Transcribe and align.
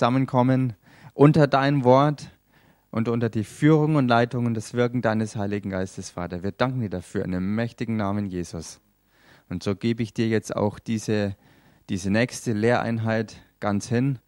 zusammenkommen 0.00 0.72
unter 1.12 1.46
dein 1.46 1.84
Wort 1.84 2.30
und 2.90 3.06
unter 3.08 3.28
die 3.28 3.44
Führung 3.44 3.96
und 3.96 4.08
Leitung 4.08 4.46
und 4.46 4.54
das 4.54 4.72
Wirken 4.72 5.02
deines 5.02 5.36
Heiligen 5.36 5.68
Geistes, 5.68 6.08
Vater. 6.08 6.42
Wir 6.42 6.52
danken 6.52 6.80
dir 6.80 6.88
dafür 6.88 7.22
in 7.22 7.32
dem 7.32 7.54
mächtigen 7.54 7.98
Namen 7.98 8.24
Jesus. 8.24 8.80
Und 9.50 9.62
so 9.62 9.76
gebe 9.76 10.02
ich 10.02 10.14
dir 10.14 10.26
jetzt 10.26 10.56
auch 10.56 10.78
diese, 10.78 11.36
diese 11.90 12.10
nächste 12.10 12.54
Lehreinheit 12.54 13.42
ganz 13.60 13.90
hin 13.90 14.18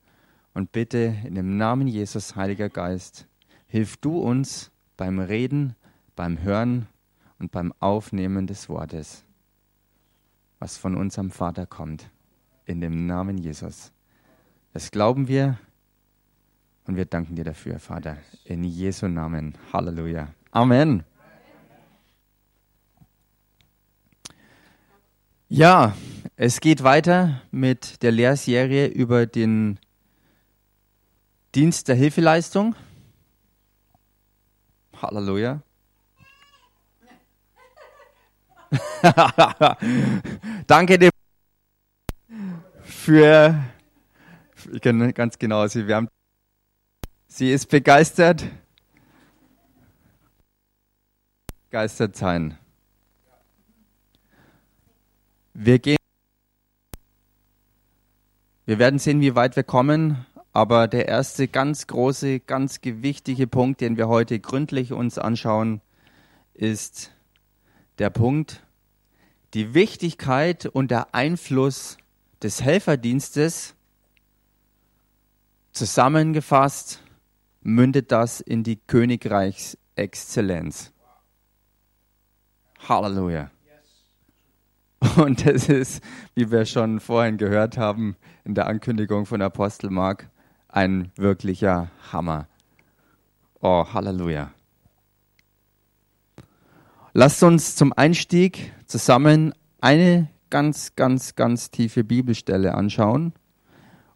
und 0.53 0.73
bitte 0.73 1.15
in 1.25 1.37
dem 1.37 1.57
Namen 1.57 1.89
Jesus, 1.89 2.37
Heiliger 2.37 2.69
Geist, 2.69 3.27
hilf 3.67 3.97
du 3.97 4.19
uns 4.19 4.71
beim 4.99 5.21
Reden, 5.21 5.75
beim 6.17 6.43
Hören 6.43 6.87
und 7.39 7.51
beim 7.51 7.73
Aufnehmen 7.81 8.47
des 8.47 8.69
Wortes, 8.69 9.25
was 10.59 10.77
von 10.77 10.99
unserem 10.99 11.31
Vater 11.31 11.65
kommt, 11.65 12.11
in 12.67 12.83
dem 12.83 13.07
Namen 13.07 13.39
Jesus. 13.39 13.91
Das 14.73 14.91
glauben 14.91 15.29
wir 15.29 15.59
und 16.87 16.97
wir 16.97 17.05
danken 17.05 17.37
dir 17.37 17.45
dafür, 17.45 17.79
Vater, 17.79 18.17
in 18.45 18.65
Jesu 18.65 19.07
Namen. 19.07 19.55
Halleluja. 19.73 20.29
Amen. 20.51 21.05
Ja, 25.49 25.95
es 26.37 26.61
geht 26.61 26.83
weiter 26.83 27.43
mit 27.51 28.03
der 28.03 28.13
Lehrserie 28.13 28.87
über 28.87 29.27
den 29.27 29.79
Dienst 31.55 31.89
der 31.89 31.97
Hilfeleistung. 31.97 32.75
Halleluja. 35.03 35.61
Danke 40.67 40.99
dir 40.99 41.11
für, 42.83 43.63
ich 44.73 44.81
kann 44.81 45.13
ganz 45.13 45.39
genau, 45.39 45.67
sie 45.67 45.87
wärmt, 45.87 46.11
sie 47.27 47.51
ist 47.53 47.67
begeistert. 47.69 48.45
Begeistert 51.71 52.17
sein. 52.17 52.57
Wir 55.53 55.79
gehen, 55.79 55.99
wir 58.65 58.79
werden 58.79 58.99
sehen, 58.99 59.21
wie 59.21 59.35
weit 59.35 59.57
wir 59.57 59.65
kommen, 59.65 60.25
aber 60.55 60.89
der 60.89 61.07
erste 61.07 61.49
ganz 61.49 61.87
große, 61.87 62.41
ganz 62.41 62.81
gewichtige 62.81 63.47
Punkt, 63.47 63.83
den 63.83 63.99
wir 63.99 64.09
heute 64.09 64.41
gründlich 64.41 64.93
uns 64.93 65.19
anschauen, 65.19 65.83
ist 66.55 67.13
der 67.99 68.09
Punkt, 68.09 68.63
die 69.53 69.75
Wichtigkeit 69.75 70.65
und 70.65 70.91
der 70.91 71.15
Einfluss 71.15 71.99
des 72.43 72.63
Helferdienstes 72.63 73.75
zusammengefasst 75.73 77.03
mündet 77.63 78.13
das 78.13 78.41
in 78.41 78.63
die 78.63 78.77
Königreichsexzellenz. 78.77 80.93
Halleluja. 82.89 83.51
Und 85.17 85.47
das 85.47 85.69
ist, 85.69 86.03
wie 86.35 86.51
wir 86.51 86.65
schon 86.65 87.01
vorhin 87.01 87.37
gehört 87.37 87.77
haben 87.77 88.17
in 88.45 88.55
der 88.55 88.67
Ankündigung 88.67 89.27
von 89.27 89.43
Apostel 89.43 89.91
Mark, 89.91 90.29
ein 90.69 91.11
wirklicher 91.17 91.91
Hammer. 92.13 92.49
Oh, 93.61 93.87
Halleluja. 93.93 94.53
Lasst 97.13 97.43
uns 97.43 97.77
zum 97.77 97.93
Einstieg 97.93 98.73
zusammen 98.87 99.53
eine 99.81 100.29
ganz, 100.51 100.97
ganz, 100.97 101.35
ganz 101.35 101.71
tiefe 101.71 102.05
Bibelstelle 102.05 102.75
anschauen. 102.75 103.35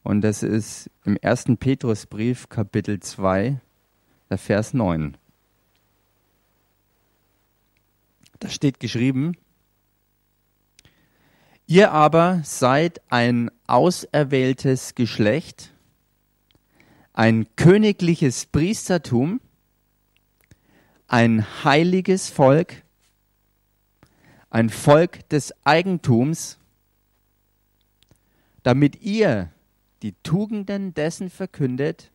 Und 0.07 0.21
das 0.21 0.45
ist 0.45 0.89
im 1.05 1.19
1. 1.21 1.57
Petrusbrief, 1.59 2.49
Kapitel 2.49 3.01
2, 3.01 3.61
der 4.31 4.39
Vers 4.39 4.73
9. 4.73 5.17
Da 8.39 8.49
steht 8.49 8.79
geschrieben, 8.79 9.37
Ihr 11.67 11.91
aber 11.91 12.41
seid 12.45 13.01
ein 13.11 13.51
auserwähltes 13.67 14.95
Geschlecht, 14.95 15.73
ein 17.13 17.49
königliches 17.57 18.47
Priestertum, 18.47 19.41
ein 21.09 21.65
heiliges 21.65 22.31
Volk, 22.31 22.85
ein 24.51 24.71
Volk 24.71 25.29
des 25.31 25.53
Eigentums, 25.67 26.59
damit 28.63 29.03
ihr 29.03 29.51
die 30.03 30.15
Tugenden 30.23 30.95
dessen 30.95 31.31
verkündet, 31.31 32.11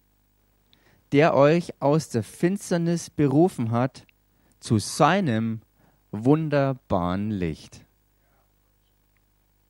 der 1.12 1.34
euch 1.36 1.74
aus 1.81 2.09
der 2.09 2.24
Finsternis 2.24 3.09
berufen 3.09 3.72
hat 3.72 4.06
zu 4.59 4.78
seinem 4.78 5.62
wunderbaren 6.12 7.31
Licht. 7.31 7.86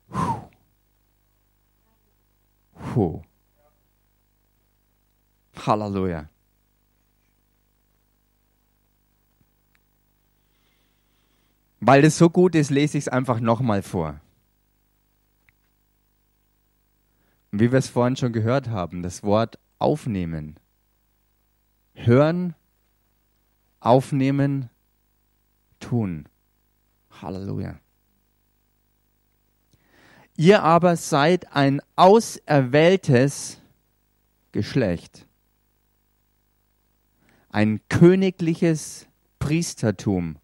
Puh. 0.08 0.50
Puh. 2.74 3.22
Halleluja. 5.66 6.28
Weil 11.80 12.04
es 12.04 12.16
so 12.16 12.30
gut 12.30 12.54
ist, 12.54 12.70
lese 12.70 12.96
ich 12.98 13.04
es 13.04 13.08
einfach 13.08 13.40
nochmal 13.40 13.82
vor. 13.82 14.20
Und 17.52 17.60
wie 17.60 17.70
wir 17.70 17.78
es 17.78 17.90
vorhin 17.90 18.16
schon 18.16 18.32
gehört 18.32 18.68
haben, 18.68 19.02
das 19.02 19.22
Wort 19.22 19.58
aufnehmen. 19.78 20.58
Hören, 21.92 22.54
aufnehmen, 23.78 24.70
tun. 25.78 26.28
Halleluja. 27.20 27.78
Ihr 30.36 30.62
aber 30.62 30.96
seid 30.96 31.52
ein 31.54 31.82
auserwähltes 31.94 33.60
Geschlecht, 34.52 35.26
ein 37.50 37.80
königliches 37.90 39.06
Priestertum, 39.38 40.36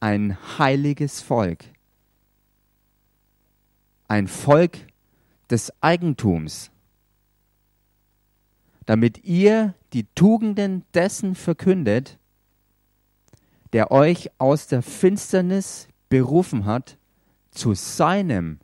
ein 0.00 0.38
heiliges 0.58 1.20
Volk, 1.20 1.64
ein 4.08 4.26
Volk 4.26 4.78
des 5.50 5.72
Eigentums, 5.80 6.70
damit 8.86 9.24
ihr 9.24 9.74
die 9.92 10.06
Tugenden 10.14 10.84
dessen 10.94 11.34
verkündet, 11.34 12.18
der 13.72 13.90
euch 13.90 14.30
aus 14.38 14.66
der 14.66 14.82
Finsternis 14.82 15.88
berufen 16.08 16.64
hat 16.64 16.98
zu 17.50 17.74
seinem 17.74 18.58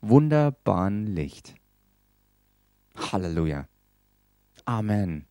wunderbaren 0.00 1.06
Licht. 1.06 1.54
Halleluja. 2.96 3.66
Amen. 4.64 5.26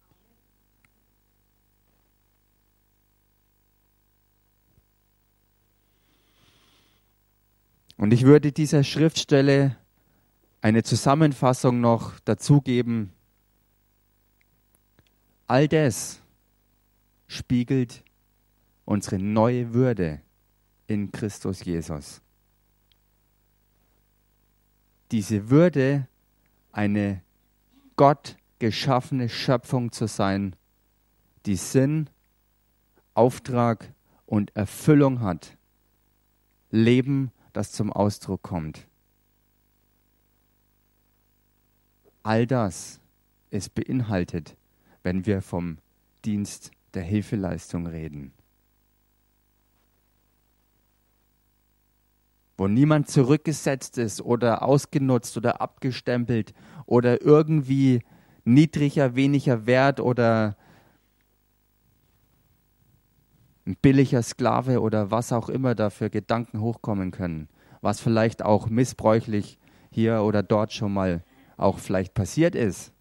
Und 7.97 8.11
ich 8.11 8.23
würde 8.23 8.51
dieser 8.51 8.83
Schriftstelle 8.83 9.77
eine 10.63 10.81
Zusammenfassung 10.81 11.81
noch 11.81 12.22
dazugeben. 12.22 13.12
All 15.46 15.68
das 15.68 16.22
spiegelt 17.28 18.01
unsere 18.85 19.19
neue 19.19 19.74
Würde 19.74 20.22
in 20.88 21.12
Christus 21.12 21.66
Jesus. 21.66 22.22
Diese 25.12 25.50
Würde, 25.50 26.07
eine 26.72 27.22
Gott 27.97 28.38
geschaffene 28.59 29.27
Schöpfung 29.27 29.92
zu 29.92 30.07
sein, 30.07 30.56
die 31.45 31.57
Sinn, 31.57 32.09
Auftrag 33.13 33.94
und 34.25 34.56
Erfüllung 34.56 35.19
hat. 35.19 35.57
Leben, 36.71 37.33
das 37.51 37.74
zum 37.74 37.92
Ausdruck 37.92 38.44
kommt. 38.44 38.88
All 42.23 42.47
das 42.47 42.99
ist 43.49 43.75
beinhaltet, 43.75 44.55
wenn 45.03 45.25
wir 45.25 45.41
vom 45.41 45.77
Dienst 46.25 46.71
der 46.93 47.03
Hilfeleistung 47.03 47.85
reden. 47.87 48.33
wo 52.57 52.67
niemand 52.67 53.09
zurückgesetzt 53.09 53.97
ist 53.97 54.21
oder 54.21 54.63
ausgenutzt 54.63 55.35
oder 55.37 55.59
abgestempelt 55.61 56.53
oder 56.85 57.21
irgendwie 57.21 58.01
niedriger, 58.45 59.15
weniger 59.15 59.65
wert 59.65 59.99
oder 59.99 60.55
ein 63.65 63.75
billiger 63.81 64.21
Sklave 64.21 64.81
oder 64.81 65.09
was 65.09 65.31
auch 65.31 65.49
immer 65.49 65.73
da 65.73 65.89
für 65.89 66.09
Gedanken 66.09 66.59
hochkommen 66.59 67.11
können, 67.11 67.47
was 67.81 67.99
vielleicht 67.99 68.43
auch 68.43 68.69
missbräuchlich 68.69 69.57
hier 69.89 70.21
oder 70.21 70.43
dort 70.43 70.73
schon 70.73 70.93
mal 70.93 71.23
auch 71.63 71.80
vielleicht 71.80 72.13
passiert 72.13 72.56
ist. 72.56 72.92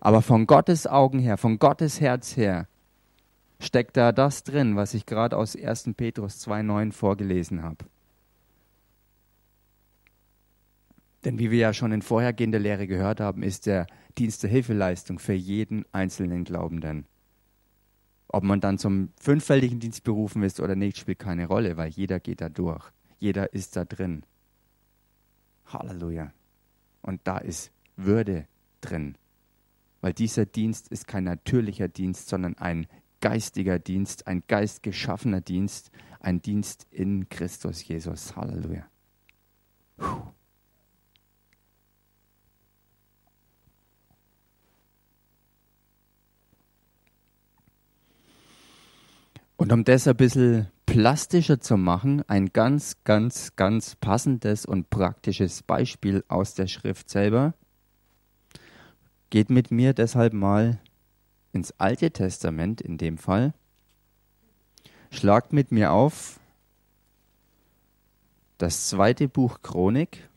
Aber 0.00 0.22
von 0.22 0.46
Gottes 0.46 0.86
Augen 0.86 1.18
her, 1.18 1.36
von 1.36 1.58
Gottes 1.58 2.00
Herz 2.00 2.36
her, 2.36 2.66
steckt 3.60 3.96
da 3.96 4.10
das 4.10 4.42
drin, 4.42 4.74
was 4.74 4.94
ich 4.94 5.06
gerade 5.06 5.36
aus 5.36 5.54
1. 5.54 5.90
Petrus 5.96 6.44
2.9 6.46 6.92
vorgelesen 6.92 7.62
habe. 7.62 7.84
Denn 11.24 11.38
wie 11.38 11.52
wir 11.52 11.58
ja 11.58 11.72
schon 11.72 11.92
in 11.92 12.02
vorhergehender 12.02 12.58
Lehre 12.58 12.88
gehört 12.88 13.20
haben, 13.20 13.44
ist 13.44 13.66
der 13.66 13.86
Dienst 14.18 14.42
der 14.42 14.50
Hilfeleistung 14.50 15.20
für 15.20 15.34
jeden 15.34 15.84
einzelnen 15.92 16.42
Glaubenden. 16.42 17.06
Ob 18.26 18.42
man 18.42 18.60
dann 18.60 18.78
zum 18.78 19.10
fünffältigen 19.20 19.78
Dienst 19.78 20.02
berufen 20.02 20.42
ist 20.42 20.58
oder 20.58 20.74
nicht, 20.74 20.98
spielt 20.98 21.20
keine 21.20 21.46
Rolle, 21.46 21.76
weil 21.76 21.90
jeder 21.90 22.18
geht 22.18 22.40
da 22.40 22.48
durch. 22.48 22.90
Jeder 23.18 23.52
ist 23.52 23.76
da 23.76 23.84
drin. 23.84 24.24
Halleluja. 25.66 26.32
Und 27.02 27.20
da 27.24 27.38
ist 27.38 27.72
Würde 27.96 28.46
drin. 28.80 29.16
Weil 30.00 30.14
dieser 30.14 30.46
Dienst 30.46 30.88
ist 30.88 31.06
kein 31.06 31.24
natürlicher 31.24 31.88
Dienst, 31.88 32.28
sondern 32.28 32.56
ein 32.58 32.86
geistiger 33.20 33.78
Dienst, 33.78 34.26
ein 34.26 34.42
geistgeschaffener 34.48 35.40
Dienst, 35.40 35.90
ein 36.20 36.42
Dienst 36.42 36.86
in 36.90 37.28
Christus 37.28 37.86
Jesus. 37.86 38.34
Halleluja. 38.34 38.86
Puh. 39.96 40.32
Und 49.62 49.70
um 49.70 49.84
das 49.84 50.08
ein 50.08 50.16
bisschen 50.16 50.66
plastischer 50.92 51.58
zu 51.58 51.78
machen, 51.78 52.22
ein 52.28 52.52
ganz, 52.52 52.98
ganz, 53.04 53.56
ganz 53.56 53.96
passendes 53.96 54.66
und 54.66 54.90
praktisches 54.90 55.62
Beispiel 55.62 56.22
aus 56.28 56.52
der 56.52 56.66
Schrift 56.66 57.08
selber. 57.08 57.54
Geht 59.30 59.48
mit 59.48 59.70
mir 59.70 59.94
deshalb 59.94 60.34
mal 60.34 60.78
ins 61.54 61.72
Alte 61.80 62.10
Testament 62.10 62.82
in 62.82 62.98
dem 62.98 63.16
Fall. 63.16 63.54
Schlagt 65.10 65.54
mit 65.54 65.72
mir 65.72 65.92
auf 65.92 66.38
das 68.58 68.90
zweite 68.90 69.28
Buch 69.28 69.62
Chronik, 69.62 70.28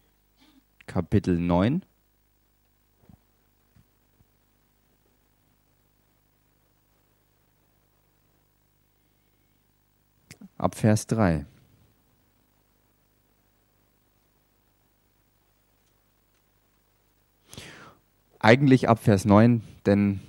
Kapitel 0.88 1.38
9. 1.38 1.84
ab 10.57 10.75
Vers 10.75 11.07
3. 11.07 11.46
Eigentlich 18.40 18.90
ab 18.90 19.00
Vers 19.00 19.25
9, 19.25 19.63
denn 19.86 20.19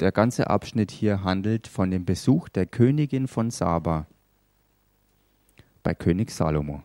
der 0.00 0.12
ganze 0.12 0.48
Abschnitt 0.50 0.90
hier 0.90 1.24
handelt 1.24 1.66
von 1.66 1.90
dem 1.90 2.04
Besuch 2.04 2.48
der 2.48 2.66
Königin 2.66 3.26
von 3.26 3.50
Saba 3.50 4.06
bei 5.82 5.94
König 5.94 6.30
Salomo. 6.30 6.82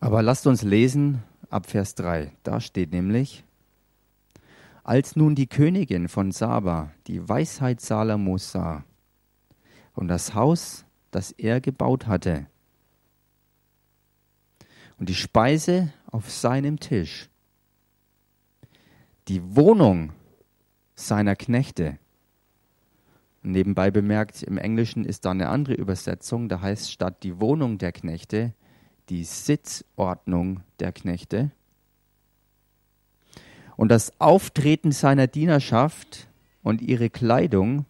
Aber 0.00 0.22
lasst 0.22 0.46
uns 0.46 0.62
lesen 0.62 1.22
ab 1.50 1.66
Vers 1.66 1.94
3. 1.94 2.32
Da 2.42 2.60
steht 2.60 2.92
nämlich, 2.92 3.44
als 4.84 5.16
nun 5.16 5.34
die 5.34 5.46
Königin 5.46 6.08
von 6.08 6.30
Saba 6.30 6.92
die 7.06 7.26
Weisheit 7.28 7.80
Salomos 7.80 8.52
sah 8.52 8.84
und 9.94 10.08
das 10.08 10.34
Haus, 10.34 10.84
das 11.10 11.32
er 11.32 11.60
gebaut 11.60 12.06
hatte, 12.06 12.46
und 14.98 15.08
die 15.08 15.14
Speise 15.14 15.92
auf 16.06 16.30
seinem 16.30 16.78
Tisch, 16.78 17.28
die 19.26 19.56
Wohnung 19.56 20.12
seiner 20.94 21.34
Knechte, 21.34 21.98
nebenbei 23.42 23.90
bemerkt, 23.90 24.42
im 24.42 24.58
Englischen 24.58 25.04
ist 25.04 25.24
da 25.24 25.32
eine 25.32 25.48
andere 25.48 25.74
Übersetzung, 25.74 26.48
da 26.48 26.60
heißt 26.60 26.92
statt 26.92 27.22
die 27.22 27.40
Wohnung 27.40 27.78
der 27.78 27.92
Knechte 27.92 28.54
die 29.08 29.24
Sitzordnung 29.24 30.62
der 30.80 30.92
Knechte, 30.92 31.50
und 33.76 33.90
das 33.90 34.18
Auftreten 34.20 34.92
seiner 34.92 35.26
Dienerschaft 35.26 36.28
und 36.62 36.82
ihre 36.82 37.10
Kleidung, 37.10 37.84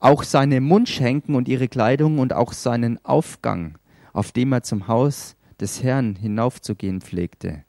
auch 0.00 0.22
seine 0.22 0.60
Mundschenken 0.60 1.34
und 1.34 1.48
ihre 1.48 1.68
Kleidung 1.68 2.18
und 2.18 2.32
auch 2.32 2.52
seinen 2.52 3.04
Aufgang, 3.04 3.78
auf 4.12 4.32
dem 4.32 4.52
er 4.52 4.62
zum 4.62 4.88
Haus 4.88 5.36
des 5.60 5.82
Herrn 5.82 6.16
hinaufzugehen 6.16 7.00
pflegte. 7.00 7.64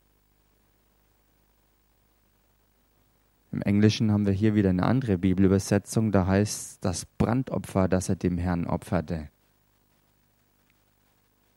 Im 3.51 3.61
Englischen 3.61 4.11
haben 4.11 4.25
wir 4.25 4.33
hier 4.33 4.55
wieder 4.55 4.71
eine 4.71 4.81
andere 4.81 5.19
Bibelübersetzung, 5.19 6.11
da 6.11 6.25
heißt 6.25 6.83
das 6.83 7.05
Brandopfer, 7.05 7.87
das 7.87 8.09
er 8.09 8.15
dem 8.15 8.39
Herrn 8.39 8.65
opferte. 8.65 9.29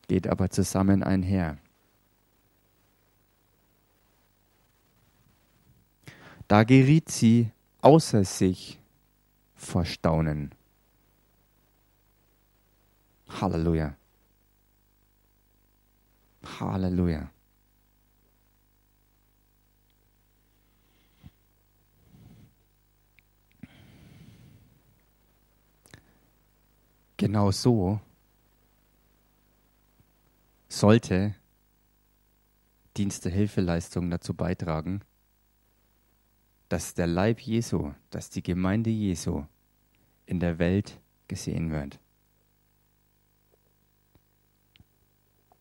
Geht 0.06 0.28
aber 0.28 0.50
zusammen 0.50 1.02
einher. 1.02 1.56
Da 6.48 6.62
geriet 6.62 7.10
sie 7.10 7.50
außer 7.80 8.24
sich 8.24 8.80
vor 9.56 9.84
Staunen. 9.84 10.54
Halleluja. 13.28 13.96
Halleluja. 16.60 17.30
Genau 27.16 27.50
so 27.50 27.98
sollte 30.68 31.34
Dienst 32.96 33.24
der 33.24 33.32
Hilfeleistung 33.32 34.10
dazu 34.10 34.34
beitragen, 34.34 35.00
dass 36.68 36.94
der 36.94 37.06
Leib 37.06 37.40
Jesu, 37.40 37.92
dass 38.10 38.30
die 38.30 38.42
Gemeinde 38.42 38.90
Jesu 38.90 39.44
in 40.26 40.40
der 40.40 40.58
Welt 40.58 41.00
gesehen 41.28 41.70
wird. 41.70 41.98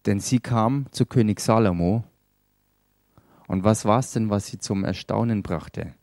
Denn 0.06 0.20
sie 0.20 0.40
kam 0.40 0.86
zu 0.92 1.06
König 1.06 1.40
Salomo 1.40 2.04
und 3.48 3.64
was 3.64 3.86
war 3.86 4.00
es 4.00 4.12
denn, 4.12 4.30
was 4.30 4.48
sie 4.48 4.58
zum 4.58 4.84
Erstaunen 4.84 5.44
brachte? 5.44 5.94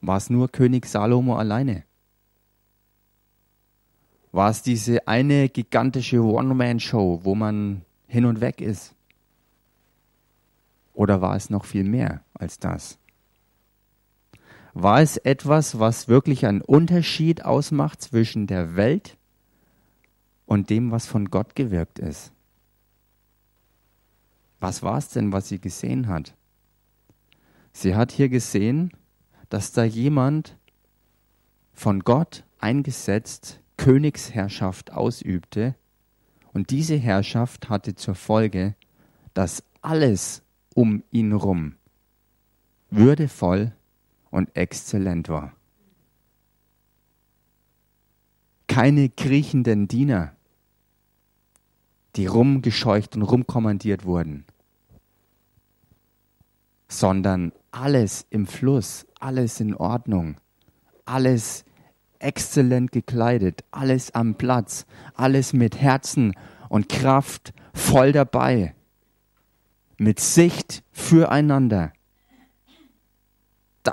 War 0.00 0.16
es 0.16 0.30
nur 0.30 0.48
König 0.48 0.86
Salomo 0.86 1.36
alleine? 1.36 1.84
War 4.32 4.50
es 4.50 4.62
diese 4.62 5.06
eine 5.08 5.48
gigantische 5.48 6.22
One-Man-Show, 6.22 7.20
wo 7.24 7.34
man 7.34 7.82
hin 8.06 8.24
und 8.24 8.40
weg 8.40 8.60
ist? 8.60 8.94
Oder 10.92 11.20
war 11.20 11.36
es 11.36 11.50
noch 11.50 11.64
viel 11.64 11.84
mehr 11.84 12.22
als 12.34 12.58
das? 12.58 12.98
War 14.80 15.00
es 15.00 15.16
etwas, 15.16 15.80
was 15.80 16.06
wirklich 16.06 16.46
einen 16.46 16.60
Unterschied 16.60 17.44
ausmacht 17.44 18.00
zwischen 18.00 18.46
der 18.46 18.76
Welt 18.76 19.16
und 20.46 20.70
dem, 20.70 20.92
was 20.92 21.04
von 21.04 21.30
Gott 21.30 21.56
gewirkt 21.56 21.98
ist? 21.98 22.30
Was 24.60 24.84
war 24.84 24.98
es 24.98 25.08
denn, 25.08 25.32
was 25.32 25.48
sie 25.48 25.58
gesehen 25.58 26.06
hat? 26.06 26.36
Sie 27.72 27.96
hat 27.96 28.12
hier 28.12 28.28
gesehen, 28.28 28.92
dass 29.48 29.72
da 29.72 29.82
jemand 29.82 30.56
von 31.72 32.04
Gott 32.04 32.44
eingesetzt 32.60 33.58
Königsherrschaft 33.78 34.92
ausübte 34.92 35.74
und 36.52 36.70
diese 36.70 36.94
Herrschaft 36.94 37.68
hatte 37.68 37.96
zur 37.96 38.14
Folge, 38.14 38.76
dass 39.34 39.64
alles 39.82 40.42
um 40.72 41.02
ihn 41.10 41.32
rum 41.32 41.74
würdevoll 42.90 43.72
und 44.30 44.54
exzellent 44.56 45.28
war. 45.28 45.52
Keine 48.66 49.08
kriechenden 49.08 49.88
Diener, 49.88 50.36
die 52.16 52.26
rumgescheucht 52.26 53.16
und 53.16 53.22
rumkommandiert 53.22 54.04
wurden, 54.04 54.44
sondern 56.88 57.52
alles 57.70 58.26
im 58.30 58.46
Fluss, 58.46 59.06
alles 59.20 59.60
in 59.60 59.74
Ordnung, 59.74 60.36
alles 61.04 61.64
exzellent 62.18 62.92
gekleidet, 62.92 63.64
alles 63.70 64.10
am 64.14 64.34
Platz, 64.34 64.86
alles 65.14 65.52
mit 65.52 65.80
Herzen 65.80 66.34
und 66.68 66.88
Kraft 66.88 67.52
voll 67.72 68.12
dabei, 68.12 68.74
mit 69.96 70.20
Sicht 70.20 70.82
füreinander. 70.92 71.92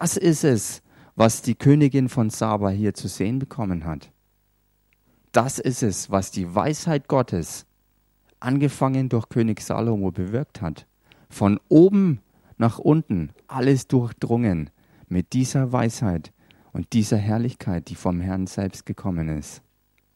Das 0.02 0.18
ist 0.18 0.44
es, 0.44 0.84
was 1.16 1.42
die 1.42 1.56
Königin 1.56 2.10
von 2.10 2.30
Saba 2.30 2.68
hier 2.68 2.94
zu 2.94 3.08
sehen 3.08 3.40
bekommen 3.40 3.86
hat. 3.86 4.12
Das 5.32 5.58
ist 5.58 5.84
es, 5.84 6.12
was 6.12 6.32
die 6.32 6.54
Weisheit 6.54 7.08
Gottes 7.08 7.66
angefangen 8.42 9.08
durch 9.08 9.30
König 9.30 9.62
Salomo 9.62 10.12
bewirkt 10.12 10.62
hat. 10.62 10.86
Von 11.30 11.62
oben 11.70 12.20
nach 12.58 12.78
unten 12.78 13.32
alles 13.48 13.88
durchdrungen 13.88 14.70
mit 15.08 15.32
dieser 15.32 15.72
Weisheit 15.72 16.34
und 16.74 16.92
dieser 16.92 17.16
Herrlichkeit, 17.16 17.88
die 17.88 17.96
vom 17.96 18.20
Herrn 18.20 18.48
selbst 18.48 18.86
gekommen 18.86 19.30
ist. 19.30 19.62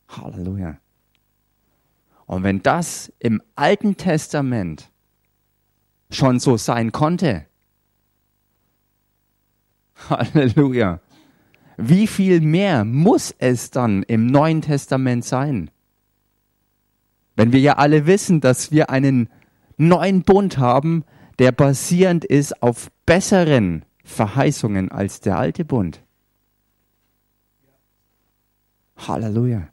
Halleluja. 0.09 0.77
Und 2.25 2.43
wenn 2.43 2.61
das 2.61 3.13
im 3.19 3.41
Alten 3.55 3.95
Testament 3.95 4.91
schon 6.11 6.41
so 6.41 6.57
sein 6.57 6.91
konnte, 6.91 7.45
Halleluja, 10.09 10.99
wie 11.77 12.07
viel 12.07 12.41
mehr 12.41 12.83
muss 12.85 13.33
es 13.37 13.71
dann 13.71 14.03
im 14.03 14.27
Neuen 14.27 14.61
Testament 14.61 15.25
sein? 15.25 15.71
Wenn 17.35 17.53
wir 17.53 17.59
ja 17.59 17.77
alle 17.77 18.05
wissen, 18.05 18.41
dass 18.41 18.71
wir 18.71 18.89
einen 18.89 19.29
neuen 19.77 20.23
Bund 20.23 20.57
haben, 20.57 21.05
der 21.39 21.53
basierend 21.53 22.25
ist 22.25 22.61
auf 22.61 22.91
besseren 23.05 23.85
Verheißungen 24.03 24.91
als 24.91 25.21
der 25.21 25.37
alte 25.37 25.63
Bund. 25.63 26.03
Halleluja. 28.97 29.69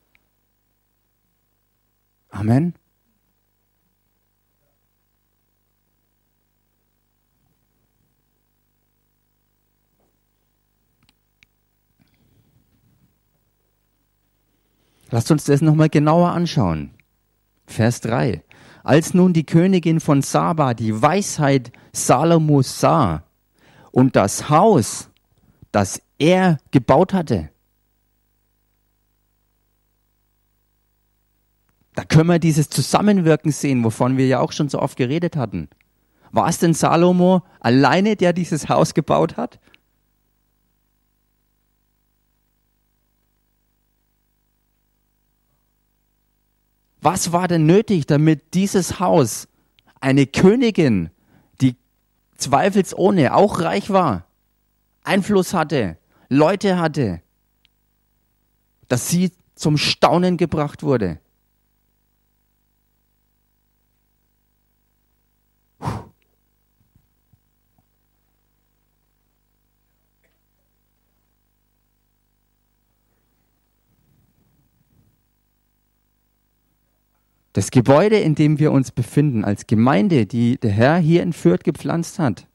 Amen. 2.30 2.74
Lasst 15.10 15.30
uns 15.30 15.44
das 15.44 15.60
nochmal 15.60 15.88
genauer 15.88 16.30
anschauen. 16.30 16.90
Vers 17.66 18.00
3. 18.00 18.42
Als 18.82 19.14
nun 19.14 19.32
die 19.32 19.46
Königin 19.46 20.00
von 20.00 20.22
Saba 20.22 20.74
die 20.74 21.00
Weisheit 21.00 21.72
Salomos 21.92 22.80
sah 22.80 23.24
und 23.90 24.16
das 24.16 24.48
Haus, 24.48 25.10
das 25.72 26.00
er 26.18 26.58
gebaut 26.70 27.12
hatte, 27.12 27.50
da 31.94 32.04
können 32.04 32.28
wir 32.28 32.38
dieses 32.38 32.68
Zusammenwirken 32.68 33.50
sehen, 33.50 33.82
wovon 33.82 34.16
wir 34.16 34.26
ja 34.26 34.40
auch 34.40 34.52
schon 34.52 34.68
so 34.68 34.80
oft 34.80 34.96
geredet 34.96 35.34
hatten. 35.34 35.68
War 36.30 36.48
es 36.48 36.58
denn 36.58 36.74
Salomo 36.74 37.42
alleine, 37.60 38.16
der 38.16 38.32
dieses 38.32 38.68
Haus 38.68 38.92
gebaut 38.92 39.36
hat? 39.36 39.58
Was 47.08 47.30
war 47.30 47.46
denn 47.46 47.66
nötig, 47.66 48.06
damit 48.06 48.52
dieses 48.54 48.98
Haus 48.98 49.46
eine 50.00 50.26
Königin, 50.26 51.10
die 51.60 51.76
zweifelsohne 52.36 53.32
auch 53.32 53.60
reich 53.60 53.90
war, 53.90 54.26
Einfluss 55.04 55.54
hatte, 55.54 55.98
Leute 56.28 56.80
hatte, 56.80 57.22
dass 58.88 59.08
sie 59.08 59.30
zum 59.54 59.78
Staunen 59.78 60.36
gebracht 60.36 60.82
wurde? 60.82 61.20
Das 77.56 77.70
Gebäude, 77.70 78.18
in 78.18 78.34
dem 78.34 78.58
wir 78.58 78.70
uns 78.70 78.92
befinden, 78.92 79.42
als 79.42 79.66
Gemeinde, 79.66 80.26
die 80.26 80.58
der 80.58 80.72
Herr 80.72 80.98
hier 80.98 81.22
in 81.22 81.32
Fürth 81.32 81.64
gepflanzt 81.64 82.18
hat, 82.18 82.46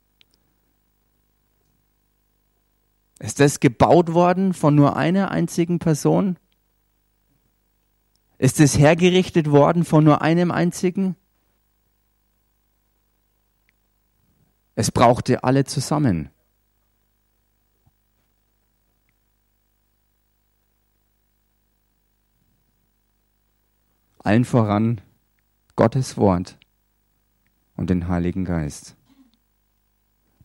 ist 3.17 3.39
das 3.39 3.59
gebaut 3.59 4.13
worden 4.13 4.53
von 4.53 4.75
nur 4.75 4.97
einer 4.97 5.31
einzigen 5.31 5.79
Person? 5.79 6.37
Ist 8.37 8.59
es 8.59 8.77
hergerichtet 8.77 9.49
worden 9.49 9.85
von 9.85 10.03
nur 10.03 10.21
einem 10.21 10.51
einzigen? 10.51 11.15
Es 14.75 14.91
brauchte 14.91 15.43
alle 15.43 15.63
zusammen. 15.63 16.29
Allen 24.23 24.45
voran 24.45 25.01
Gottes 25.75 26.17
Wort 26.17 26.59
und 27.75 27.89
den 27.89 28.07
Heiligen 28.07 28.45
Geist, 28.45 28.95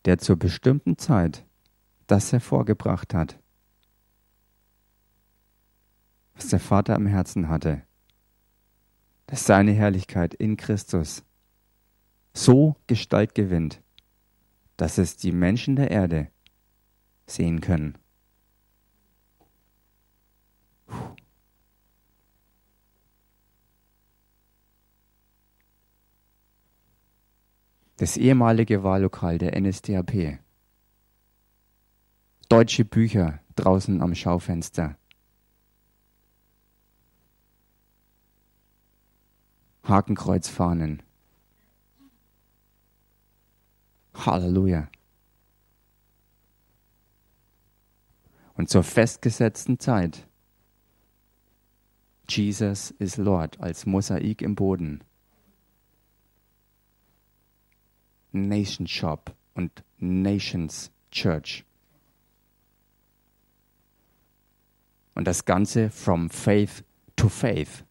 der 0.05 0.17
zur 0.17 0.37
bestimmten 0.37 0.97
Zeit 0.97 1.45
das 2.07 2.31
hervorgebracht 2.31 3.13
hat, 3.13 3.39
was 6.33 6.47
der 6.47 6.59
Vater 6.59 6.95
am 6.95 7.05
Herzen 7.05 7.49
hatte, 7.49 7.83
dass 9.27 9.45
seine 9.45 9.73
Herrlichkeit 9.73 10.33
in 10.33 10.57
Christus 10.57 11.23
so 12.33 12.75
Gestalt 12.87 13.35
gewinnt, 13.35 13.81
dass 14.77 14.97
es 14.97 15.17
die 15.17 15.31
Menschen 15.31 15.75
der 15.75 15.91
Erde 15.91 16.31
sehen 17.25 17.61
können. 17.61 17.97
Das 27.97 28.15
ehemalige 28.15 28.83
Wahllokal 28.83 29.39
der 29.39 29.59
NSDAP. 29.59 30.39
Deutsche 32.47 32.85
Bücher 32.85 33.39
draußen 33.55 34.01
am 34.01 34.13
Schaufenster. 34.13 34.97
Hakenkreuzfahnen. 39.83 41.01
Halleluja. 44.13 44.89
Und 48.53 48.69
zur 48.69 48.83
festgesetzten 48.83 49.79
Zeit. 49.79 50.27
Jesus 52.29 52.91
is 52.91 53.17
Lord 53.17 53.59
als 53.59 53.85
Mosaik 53.85 54.41
im 54.41 54.55
Boden. 54.55 55.03
Nation 58.31 58.87
Shop 58.87 59.35
und 59.53 59.83
Nations 59.97 60.91
Church. 61.11 61.63
Und 65.15 65.25
das 65.25 65.45
Ganze 65.45 65.89
from 65.89 66.29
faith 66.29 66.83
to 67.15 67.27
faith. 67.29 67.83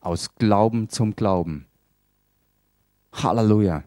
Aus 0.00 0.34
Glauben 0.34 0.88
zum 0.88 1.16
Glauben. 1.16 1.66
Halleluja. 3.12 3.84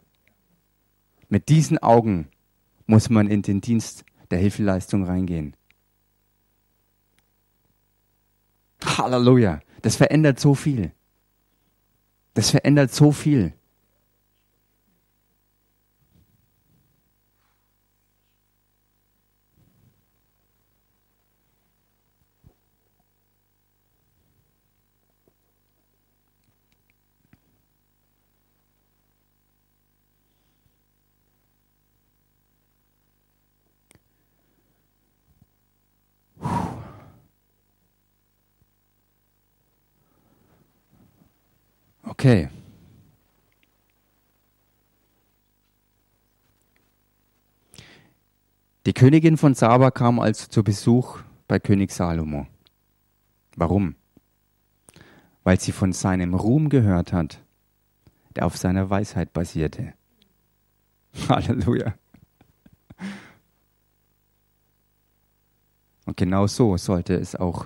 Mit 1.30 1.50
diesen 1.50 1.78
Augen 1.78 2.28
muss 2.88 3.10
man 3.10 3.28
in 3.28 3.42
den 3.42 3.62
Dienst 3.62 4.04
der 4.32 4.40
Hilfeleistung 4.40 5.06
reingehen. 5.06 5.56
Halleluja. 8.84 9.62
Das 9.82 9.96
verändert 9.96 10.40
so 10.40 10.56
viel. 10.56 10.92
Das 12.34 12.50
verändert 12.50 12.94
so 12.94 13.12
viel. 13.12 13.54
Okay. 42.32 42.48
Die 48.86 48.94
Königin 48.94 49.36
von 49.36 49.54
Saba 49.54 49.92
kam 49.92 50.18
also 50.22 50.48
zu 50.48 50.64
Besuch 50.64 51.20
bei 51.50 51.60
König 51.60 51.92
Salomo. 51.92 52.48
Warum? 53.58 53.96
Weil 55.44 55.60
sie 55.60 55.74
von 55.74 55.92
seinem 55.92 56.34
Ruhm 56.34 56.70
gehört 56.70 57.12
hat, 57.12 57.42
der 58.38 58.46
auf 58.46 58.56
seiner 58.56 58.90
Weisheit 58.90 59.34
basierte. 59.34 59.94
Halleluja. 61.28 61.96
Und 66.06 66.16
genau 66.16 66.48
so 66.48 66.78
sollte 66.78 67.16
es 67.16 67.36
auch 67.36 67.66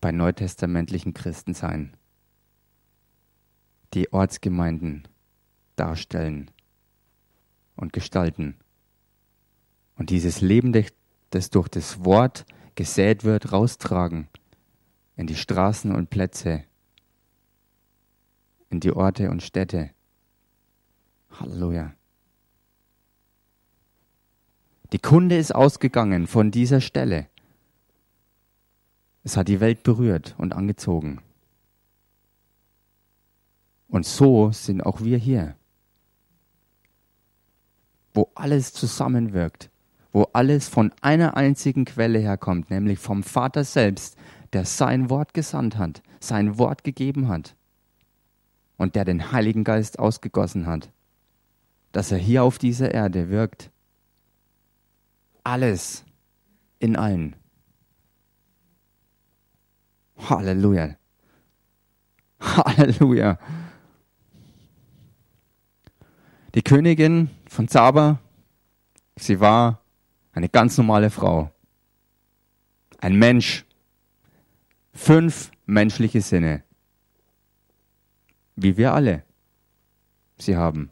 bei 0.00 0.10
neutestamentlichen 0.10 1.14
Christen 1.14 1.54
sein 1.54 1.96
die 3.94 4.12
Ortsgemeinden 4.12 5.06
darstellen 5.76 6.50
und 7.76 7.92
gestalten. 7.92 8.56
Und 9.96 10.10
dieses 10.10 10.40
Leben, 10.40 10.72
das 11.30 11.50
durch 11.50 11.68
das 11.68 12.04
Wort 12.04 12.44
gesät 12.74 13.24
wird, 13.24 13.52
raustragen 13.52 14.28
in 15.16 15.26
die 15.26 15.34
Straßen 15.34 15.94
und 15.94 16.10
Plätze, 16.10 16.64
in 18.70 18.80
die 18.80 18.92
Orte 18.92 19.30
und 19.30 19.42
Städte. 19.42 19.90
Halleluja. 21.30 21.94
Die 24.92 24.98
Kunde 24.98 25.36
ist 25.36 25.54
ausgegangen 25.54 26.26
von 26.26 26.50
dieser 26.50 26.80
Stelle. 26.80 27.28
Es 29.24 29.36
hat 29.36 29.48
die 29.48 29.60
Welt 29.60 29.82
berührt 29.82 30.34
und 30.38 30.52
angezogen. 30.52 31.20
Und 33.92 34.06
so 34.06 34.50
sind 34.52 34.86
auch 34.86 35.02
wir 35.02 35.18
hier, 35.18 35.54
wo 38.14 38.30
alles 38.34 38.72
zusammenwirkt, 38.72 39.68
wo 40.12 40.22
alles 40.32 40.66
von 40.66 40.94
einer 41.02 41.36
einzigen 41.36 41.84
Quelle 41.84 42.18
herkommt, 42.18 42.70
nämlich 42.70 42.98
vom 42.98 43.22
Vater 43.22 43.64
selbst, 43.64 44.16
der 44.54 44.64
sein 44.64 45.10
Wort 45.10 45.34
gesandt 45.34 45.76
hat, 45.76 46.02
sein 46.20 46.56
Wort 46.56 46.84
gegeben 46.84 47.28
hat 47.28 47.54
und 48.78 48.94
der 48.94 49.04
den 49.04 49.30
Heiligen 49.30 49.62
Geist 49.62 49.98
ausgegossen 49.98 50.64
hat, 50.64 50.90
dass 51.92 52.10
er 52.12 52.18
hier 52.18 52.44
auf 52.44 52.56
dieser 52.56 52.94
Erde 52.94 53.28
wirkt. 53.28 53.70
Alles 55.44 56.02
in 56.78 56.96
allen. 56.96 57.36
Halleluja. 60.16 60.96
Halleluja. 62.40 63.38
Die 66.54 66.62
Königin 66.62 67.30
von 67.48 67.66
Saba, 67.66 68.18
sie 69.16 69.40
war 69.40 69.80
eine 70.32 70.50
ganz 70.50 70.76
normale 70.76 71.08
Frau. 71.08 71.50
Ein 72.98 73.16
Mensch. 73.18 73.64
Fünf 74.92 75.50
menschliche 75.64 76.20
Sinne. 76.20 76.62
Wie 78.54 78.76
wir 78.76 78.92
alle 78.92 79.24
sie 80.36 80.56
haben. 80.56 80.90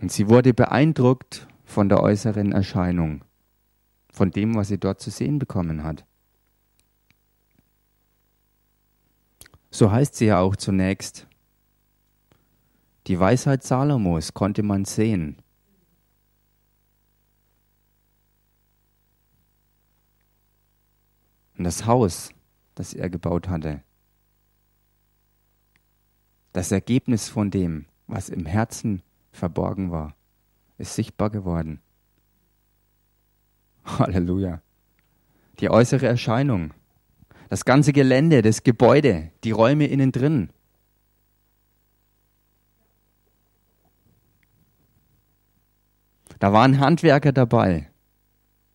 Und 0.00 0.12
sie 0.12 0.28
wurde 0.28 0.54
beeindruckt 0.54 1.48
von 1.64 1.88
der 1.88 2.00
äußeren 2.00 2.52
Erscheinung, 2.52 3.24
von 4.12 4.30
dem, 4.30 4.54
was 4.54 4.68
sie 4.68 4.78
dort 4.78 5.00
zu 5.00 5.10
sehen 5.10 5.40
bekommen 5.40 5.82
hat. 5.82 6.04
So 9.70 9.90
heißt 9.90 10.14
sie 10.14 10.26
ja 10.26 10.38
auch 10.38 10.54
zunächst, 10.54 11.26
die 13.06 13.20
Weisheit 13.20 13.62
Salomos 13.62 14.32
konnte 14.34 14.62
man 14.62 14.84
sehen. 14.84 15.36
Und 21.56 21.64
das 21.64 21.86
Haus, 21.86 22.30
das 22.74 22.94
er 22.94 23.10
gebaut 23.10 23.48
hatte, 23.48 23.82
das 26.52 26.72
Ergebnis 26.72 27.28
von 27.28 27.50
dem, 27.50 27.86
was 28.06 28.28
im 28.28 28.46
Herzen 28.46 29.02
verborgen 29.32 29.90
war, 29.90 30.14
ist 30.78 30.94
sichtbar 30.94 31.30
geworden. 31.30 31.80
Halleluja. 33.84 34.62
Die 35.60 35.70
äußere 35.70 36.06
Erscheinung, 36.06 36.72
das 37.48 37.64
ganze 37.64 37.92
Gelände, 37.92 38.42
das 38.42 38.62
Gebäude, 38.62 39.30
die 39.44 39.52
Räume 39.52 39.86
innen 39.86 40.10
drin, 40.10 40.50
Da 46.44 46.52
waren 46.52 46.78
Handwerker 46.78 47.32
dabei. 47.32 47.88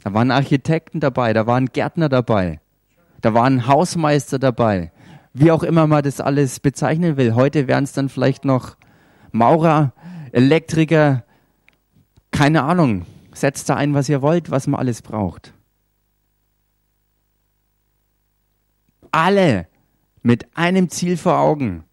Da 0.03 0.12
waren 0.12 0.32
Architekten 0.32 0.99
dabei. 1.01 1.34
Da 1.34 1.45
waren 1.45 1.67
Gärtner 1.67 2.10
dabei. 2.10 2.60
Da 3.21 3.36
waren 3.36 3.67
Hausmeister 3.67 4.39
dabei. 4.39 4.91
Wie 5.34 5.51
auch 5.51 5.62
immer 5.62 5.86
man 5.86 6.01
das 6.01 6.19
alles 6.19 6.60
bezeichnen 6.62 7.15
will. 7.15 7.36
Heute 7.36 7.67
wären 7.67 7.84
es 7.84 7.93
dann 7.93 8.10
vielleicht 8.10 8.43
noch 8.43 8.75
Maurer, 9.32 9.93
Elektriker, 10.32 11.23
keine 12.32 12.63
Ahnung. 12.63 13.05
Setzt 13.34 13.69
da 13.69 13.75
ein, 13.75 13.93
was 13.93 14.10
ihr 14.10 14.23
wollt, 14.23 14.49
was 14.49 14.65
man 14.65 14.79
alles 14.79 15.03
braucht. 15.03 15.53
Alle 19.12 19.67
mit 20.23 20.58
einem 20.58 20.89
Ziel 20.89 21.17
vor 21.17 21.38
Augen, 21.38 21.84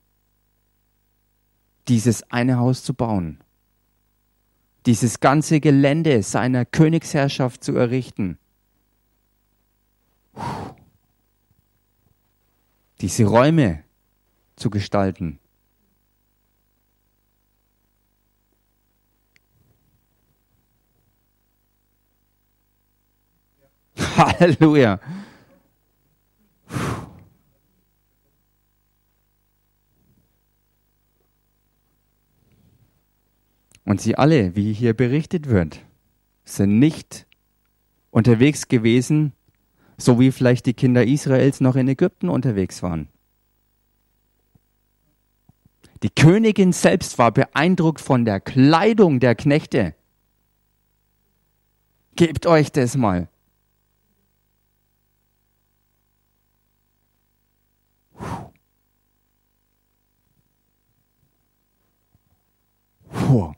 dieses 1.87 2.33
eine 2.33 2.57
Haus 2.57 2.83
zu 2.83 2.95
bauen 2.95 3.41
dieses 4.87 5.21
ganze 5.21 5.61
Gelände 5.61 6.23
seiner 6.23 6.65
Königsherrschaft 6.65 7.63
zu 7.63 7.77
errichten. 7.77 8.39
Diese 13.01 13.25
Räume 13.25 13.83
zu 14.55 14.71
gestalten. 14.71 15.41
Halleluja. 24.17 25.01
Und 33.87 34.01
sie 34.01 34.19
alle, 34.19 34.57
wie 34.57 34.73
hier 34.73 34.95
berichtet 34.95 35.49
wird, 35.49 35.81
sind 36.45 36.79
nicht 36.81 37.25
unterwegs 38.11 38.67
gewesen, 38.67 39.33
so 39.97 40.19
wie 40.19 40.33
vielleicht 40.33 40.67
die 40.67 40.75
Kinder 40.75 41.07
Israels 41.07 41.61
noch 41.61 41.77
in 41.77 41.87
Ägypten 41.87 42.29
unterwegs 42.29 42.83
waren. 42.83 43.09
Die 46.03 46.11
Königin 46.11 46.73
selbst 46.73 47.17
war 47.17 47.31
beeindruckt 47.31 48.01
von 48.01 48.25
der 48.25 48.41
Kleidung 48.41 49.21
der 49.21 49.37
Knechte. 49.37 49.95
Gebt 52.17 52.47
euch 52.47 52.73
das 52.73 52.97
mal. 52.97 53.29
Puh. 63.11 63.55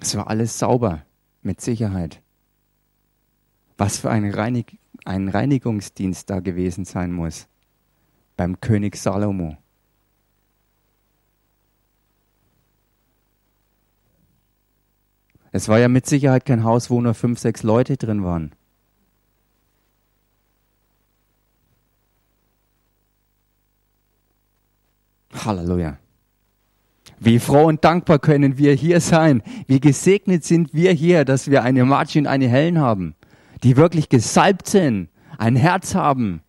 Es 0.00 0.16
war 0.16 0.28
alles 0.28 0.58
sauber, 0.58 1.04
mit 1.42 1.60
Sicherheit. 1.60 2.22
Was 3.78 3.98
für 3.98 4.10
ein, 4.10 4.30
Reinig 4.30 4.78
ein 5.04 5.28
Reinigungsdienst 5.28 6.28
da 6.28 6.40
gewesen 6.40 6.84
sein 6.84 7.12
muss 7.12 7.48
beim 8.36 8.60
König 8.60 8.96
Salomo. 8.96 9.56
Es 15.52 15.68
war 15.68 15.78
ja 15.78 15.88
mit 15.88 16.06
Sicherheit 16.06 16.44
kein 16.44 16.64
Haus, 16.64 16.90
wo 16.90 17.00
nur 17.00 17.14
fünf, 17.14 17.38
sechs 17.38 17.62
Leute 17.62 17.96
drin 17.96 18.24
waren. 18.24 18.52
Halleluja. 25.32 25.98
Wie 27.18 27.38
froh 27.38 27.64
und 27.64 27.84
dankbar 27.84 28.18
können 28.18 28.58
wir 28.58 28.74
hier 28.74 29.00
sein. 29.00 29.42
Wie 29.66 29.80
gesegnet 29.80 30.44
sind 30.44 30.74
wir 30.74 30.92
hier, 30.92 31.24
dass 31.24 31.50
wir 31.50 31.62
eine 31.62 31.84
Marci 31.84 32.18
und 32.18 32.26
eine 32.26 32.48
Helen 32.48 32.78
haben, 32.78 33.14
die 33.62 33.76
wirklich 33.76 34.08
gesalbt 34.08 34.68
sind, 34.68 35.08
ein 35.38 35.56
Herz 35.56 35.94
haben, 35.94 36.42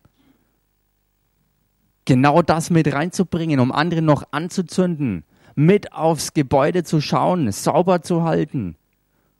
genau 2.04 2.42
das 2.42 2.70
mit 2.70 2.92
reinzubringen, 2.92 3.60
um 3.60 3.70
andere 3.70 4.02
noch 4.02 4.24
anzuzünden, 4.30 5.24
mit 5.54 5.92
aufs 5.92 6.32
Gebäude 6.32 6.84
zu 6.84 7.00
schauen, 7.00 7.52
sauber 7.52 8.02
zu 8.02 8.24
halten. 8.24 8.76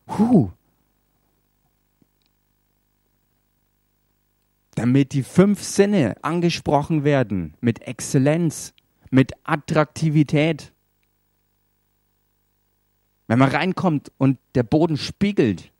Huh. 0.06 0.50
Damit 4.74 5.12
die 5.12 5.22
fünf 5.22 5.62
Sinne 5.62 6.16
angesprochen 6.22 7.04
werden 7.04 7.54
mit 7.60 7.82
Exzellenz, 7.82 8.74
mit 9.10 9.32
Attraktivität. 9.44 10.72
Wenn 13.28 13.38
man 13.38 13.50
reinkommt 13.50 14.10
und 14.18 14.38
der 14.56 14.64
Boden 14.64 14.96
spiegelt, 14.96 15.70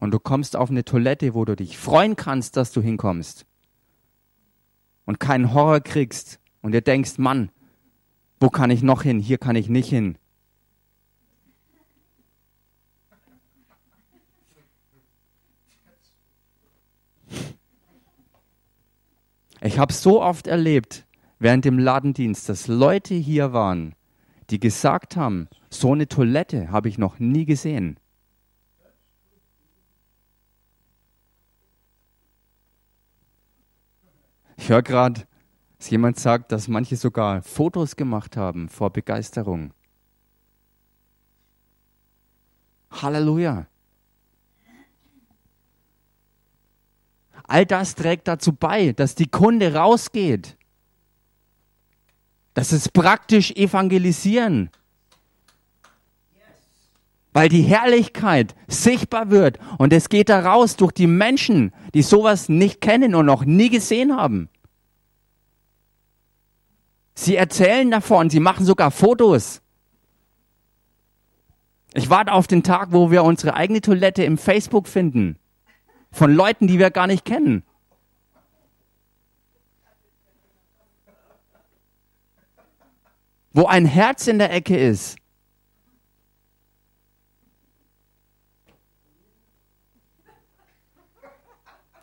und 0.00 0.10
du 0.10 0.18
kommst 0.18 0.56
auf 0.56 0.68
eine 0.68 0.84
Toilette, 0.84 1.32
wo 1.32 1.44
du 1.44 1.54
dich 1.54 1.78
freuen 1.78 2.16
kannst, 2.16 2.56
dass 2.56 2.72
du 2.72 2.80
hinkommst 2.80 3.46
und 5.04 5.20
keinen 5.20 5.54
Horror 5.54 5.80
kriegst 5.80 6.40
und 6.60 6.72
dir 6.72 6.82
denkst, 6.82 7.18
Mann, 7.18 7.50
Wo 8.40 8.50
kann 8.50 8.70
ich 8.70 8.82
noch 8.82 9.04
hin? 9.04 9.20
Hier 9.20 9.38
kann 9.38 9.54
ich 9.54 9.68
nicht 9.68 9.88
hin. 9.88 10.18
Ich 19.60 19.78
habe 19.78 19.92
so 19.92 20.20
oft 20.20 20.48
erlebt 20.48 21.06
während 21.42 21.64
dem 21.64 21.76
Ladendienst, 21.76 22.48
dass 22.48 22.68
Leute 22.68 23.14
hier 23.14 23.52
waren, 23.52 23.96
die 24.50 24.60
gesagt 24.60 25.16
haben, 25.16 25.48
so 25.70 25.92
eine 25.92 26.06
Toilette 26.06 26.70
habe 26.70 26.88
ich 26.88 26.98
noch 26.98 27.18
nie 27.18 27.44
gesehen. 27.44 27.98
Ich 34.56 34.68
höre 34.68 34.82
gerade, 34.82 35.22
dass 35.78 35.90
jemand 35.90 36.20
sagt, 36.20 36.52
dass 36.52 36.68
manche 36.68 36.94
sogar 36.94 37.42
Fotos 37.42 37.96
gemacht 37.96 38.36
haben 38.36 38.68
vor 38.68 38.90
Begeisterung. 38.90 39.74
Halleluja. 42.92 43.66
All 47.48 47.66
das 47.66 47.96
trägt 47.96 48.28
dazu 48.28 48.52
bei, 48.52 48.92
dass 48.92 49.16
die 49.16 49.26
Kunde 49.26 49.74
rausgeht. 49.74 50.56
Das 52.54 52.72
ist 52.72 52.92
praktisch 52.92 53.50
evangelisieren. 53.52 54.70
Weil 57.32 57.48
die 57.48 57.62
Herrlichkeit 57.62 58.54
sichtbar 58.68 59.30
wird 59.30 59.58
und 59.78 59.92
es 59.92 60.10
geht 60.10 60.28
da 60.28 60.40
raus 60.40 60.76
durch 60.76 60.92
die 60.92 61.06
Menschen, 61.06 61.72
die 61.94 62.02
sowas 62.02 62.50
nicht 62.50 62.82
kennen 62.82 63.14
und 63.14 63.24
noch 63.24 63.44
nie 63.44 63.70
gesehen 63.70 64.16
haben. 64.16 64.50
Sie 67.14 67.36
erzählen 67.36 67.90
davon, 67.90 68.28
sie 68.28 68.40
machen 68.40 68.66
sogar 68.66 68.90
Fotos. 68.90 69.62
Ich 71.94 72.10
warte 72.10 72.32
auf 72.32 72.46
den 72.46 72.62
Tag, 72.62 72.88
wo 72.92 73.10
wir 73.10 73.22
unsere 73.22 73.54
eigene 73.54 73.80
Toilette 73.80 74.24
im 74.24 74.38
Facebook 74.38 74.88
finden 74.88 75.38
von 76.10 76.34
Leuten, 76.34 76.66
die 76.66 76.78
wir 76.78 76.90
gar 76.90 77.06
nicht 77.06 77.24
kennen. 77.24 77.64
Wo 83.52 83.66
ein 83.66 83.84
Herz 83.84 84.26
in 84.26 84.38
der 84.38 84.52
Ecke 84.52 84.76
ist. 84.76 85.16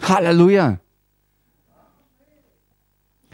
Halleluja. 0.01 0.79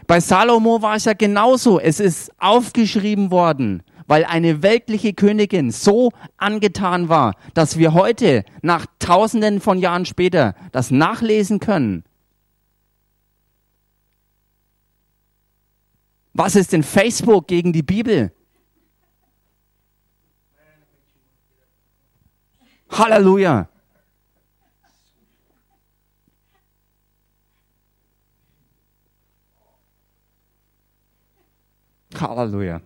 Bei 0.07 0.19
Salomo 0.19 0.81
war 0.81 0.95
es 0.95 1.05
ja 1.05 1.13
genauso. 1.13 1.79
Es 1.79 1.99
ist 1.99 2.31
aufgeschrieben 2.37 3.31
worden 3.31 3.83
weil 4.07 4.25
eine 4.25 4.61
weltliche 4.61 5.13
Königin 5.13 5.71
so 5.71 6.11
angetan 6.37 7.09
war, 7.09 7.35
dass 7.53 7.77
wir 7.77 7.93
heute, 7.93 8.43
nach 8.61 8.85
tausenden 8.99 9.59
von 9.59 9.79
Jahren 9.79 10.05
später, 10.05 10.55
das 10.71 10.91
nachlesen 10.91 11.59
können. 11.59 12.03
Was 16.37 16.57
ist 16.57 16.73
denn 16.73 16.83
Facebook 16.83 17.47
gegen 17.47 17.71
die 17.71 17.81
Bibel? 17.81 18.29
Halleluja. 22.89 23.69
Halleluja. 32.19 32.81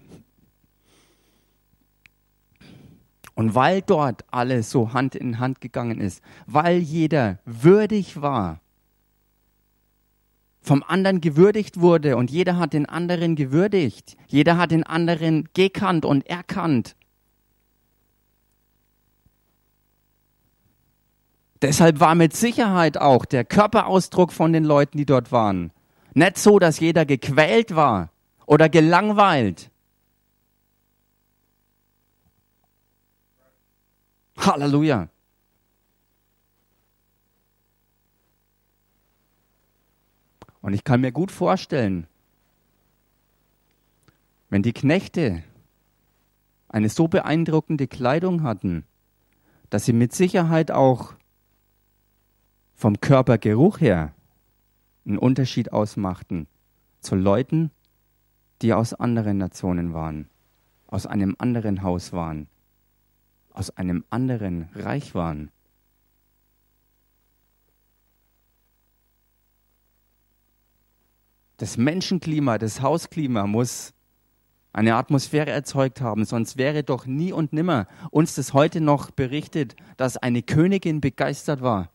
Und 3.34 3.56
weil 3.56 3.82
dort 3.82 4.26
alles 4.30 4.70
so 4.70 4.94
Hand 4.94 5.16
in 5.16 5.40
Hand 5.40 5.60
gegangen 5.60 6.00
ist, 6.00 6.22
weil 6.46 6.78
jeder 6.78 7.40
würdig 7.46 8.22
war, 8.22 8.62
vom 10.62 10.84
anderen 10.84 11.22
gewürdigt 11.22 11.80
wurde 11.80 12.18
und 12.18 12.32
jeder 12.32 12.58
hat 12.58 12.74
den 12.74 12.88
anderen 12.88 13.36
gewürdigt, 13.36 14.18
jeder 14.28 14.58
hat 14.58 14.72
den 14.72 14.84
anderen 14.84 15.50
gekannt 15.54 16.06
und 16.06 16.26
erkannt. 16.28 16.96
Deshalb 21.62 22.00
war 22.00 22.16
mit 22.16 22.36
Sicherheit 22.36 22.98
auch 22.98 23.26
der 23.26 23.44
Körperausdruck 23.44 24.32
von 24.32 24.54
den 24.54 24.64
Leuten, 24.64 24.98
die 24.98 25.06
dort 25.06 25.32
waren, 25.32 25.72
nicht 26.14 26.38
so, 26.38 26.60
dass 26.60 26.80
jeder 26.80 27.06
gequält 27.06 27.76
war 27.76 28.10
oder 28.46 28.70
gelangweilt, 28.70 29.70
Halleluja. 34.40 35.10
Und 40.62 40.74
ich 40.74 40.84
kann 40.84 41.02
mir 41.02 41.12
gut 41.12 41.32
vorstellen, 41.32 42.08
wenn 44.50 44.64
die 44.64 44.74
Knechte 44.74 45.44
eine 46.68 46.90
so 46.90 47.08
beeindruckende 47.08 47.88
Kleidung 47.88 48.44
hatten, 48.44 48.84
dass 49.70 49.86
sie 49.86 49.94
mit 49.94 50.14
Sicherheit 50.14 50.72
auch 50.72 51.14
vom 52.76 53.00
Körpergeruch 53.00 53.80
her 53.80 54.14
einen 55.06 55.18
Unterschied 55.18 55.72
ausmachten 55.72 56.48
zu 57.00 57.16
Leuten, 57.16 57.72
die 58.62 58.74
aus 58.74 58.94
anderen 58.94 59.38
Nationen 59.38 59.94
waren, 59.94 60.30
aus 60.88 61.06
einem 61.06 61.36
anderen 61.40 61.84
Haus 61.84 62.12
waren 62.12 62.48
aus 63.60 63.70
einem 63.72 64.06
anderen 64.10 64.70
Reich 64.74 65.14
waren. 65.16 65.52
Das 71.60 71.76
Menschenklima, 71.76 72.58
das 72.58 72.82
Hausklima 72.82 73.46
muss 73.46 73.94
eine 74.72 74.96
Atmosphäre 74.96 75.52
erzeugt 75.52 76.00
haben, 76.00 76.24
sonst 76.24 76.58
wäre 76.58 76.84
doch 76.84 77.06
nie 77.06 77.34
und 77.34 77.52
nimmer 77.52 77.86
uns 78.12 78.36
das 78.36 78.54
heute 78.54 78.80
noch 78.80 79.12
berichtet, 79.12 79.76
dass 79.98 80.16
eine 80.16 80.42
Königin 80.42 81.02
begeistert 81.02 81.62
war. 81.62 81.92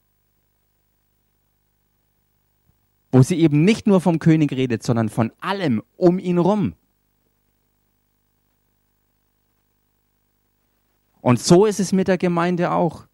Wo 3.11 3.22
sie 3.22 3.40
eben 3.40 3.64
nicht 3.64 3.87
nur 3.87 4.03
vom 4.03 4.18
König 4.18 4.53
redet, 4.53 4.83
sondern 4.83 5.09
von 5.09 5.33
allem 5.40 5.83
um 5.96 6.18
ihn 6.18 6.37
rum. 6.37 6.74
Und 11.22 11.40
so 11.40 11.64
ist 11.64 11.81
es 11.81 11.92
mit 11.92 12.09
der 12.09 12.18
Gemeinde 12.18 12.70
auch. 12.70 13.07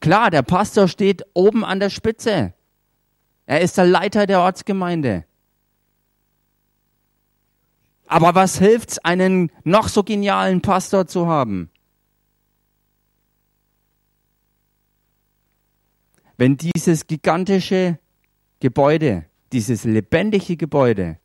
Klar, 0.00 0.32
der 0.32 0.42
Pastor 0.42 0.88
steht 0.88 1.24
oben 1.34 1.64
an 1.64 1.78
der 1.78 1.90
Spitze. 1.90 2.52
Er 3.50 3.62
ist 3.62 3.78
der 3.78 3.84
Leiter 3.84 4.28
der 4.28 4.42
Ortsgemeinde. 4.42 5.24
Aber 8.06 8.36
was 8.36 8.60
hilft's, 8.60 8.98
einen 9.00 9.50
noch 9.64 9.88
so 9.88 10.04
genialen 10.04 10.62
Pastor 10.62 11.08
zu 11.08 11.26
haben? 11.26 11.68
Wenn 16.36 16.58
dieses 16.58 17.08
gigantische 17.08 17.98
Gebäude, 18.60 19.26
dieses 19.50 19.82
lebendige 19.82 20.56
Gebäude 20.56 21.18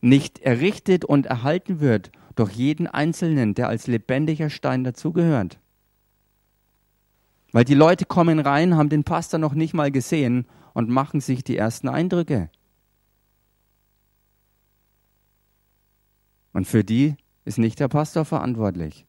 nicht 0.00 0.38
errichtet 0.38 1.04
und 1.04 1.26
erhalten 1.26 1.80
wird 1.80 2.10
durch 2.36 2.52
jeden 2.52 2.86
Einzelnen, 2.86 3.52
der 3.52 3.68
als 3.68 3.86
lebendiger 3.86 4.48
Stein 4.48 4.82
dazugehört. 4.82 5.58
Weil 7.54 7.64
die 7.64 7.74
Leute 7.74 8.04
kommen 8.04 8.40
rein, 8.40 8.74
haben 8.74 8.88
den 8.88 9.04
Pastor 9.04 9.38
noch 9.38 9.54
nicht 9.54 9.74
mal 9.74 9.92
gesehen 9.92 10.44
und 10.72 10.88
machen 10.88 11.20
sich 11.20 11.44
die 11.44 11.56
ersten 11.56 11.88
Eindrücke. 11.88 12.50
Und 16.52 16.66
für 16.66 16.82
die 16.82 17.14
ist 17.44 17.58
nicht 17.58 17.78
der 17.78 17.86
Pastor 17.86 18.24
verantwortlich. 18.24 19.06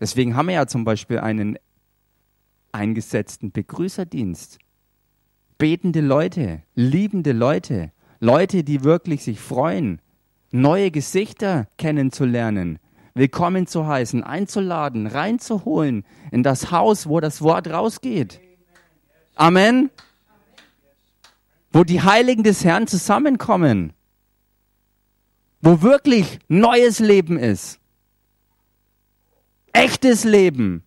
Deswegen 0.00 0.34
haben 0.34 0.46
wir 0.46 0.54
ja 0.54 0.66
zum 0.66 0.84
Beispiel 0.84 1.18
einen 1.18 1.58
eingesetzten 2.72 3.52
Begrüßerdienst 3.52 4.58
betende 5.58 6.00
Leute, 6.00 6.62
liebende 6.74 7.32
Leute, 7.32 7.92
Leute, 8.18 8.64
die 8.64 8.82
wirklich 8.82 9.24
sich 9.24 9.40
freuen, 9.40 10.00
neue 10.52 10.90
Gesichter 10.90 11.68
kennenzulernen, 11.76 12.78
willkommen 13.16 13.66
zu 13.66 13.86
heißen, 13.86 14.22
einzuladen, 14.22 15.06
reinzuholen 15.06 16.04
in 16.30 16.42
das 16.42 16.70
Haus, 16.70 17.08
wo 17.08 17.18
das 17.18 17.40
Wort 17.40 17.66
rausgeht. 17.68 18.40
Amen. 19.34 19.90
Wo 21.72 21.82
die 21.82 22.02
Heiligen 22.02 22.42
des 22.42 22.62
Herrn 22.62 22.86
zusammenkommen. 22.86 23.94
Wo 25.62 25.80
wirklich 25.80 26.38
neues 26.48 26.98
Leben 26.98 27.38
ist. 27.38 27.80
Echtes 29.72 30.24
Leben. 30.24 30.84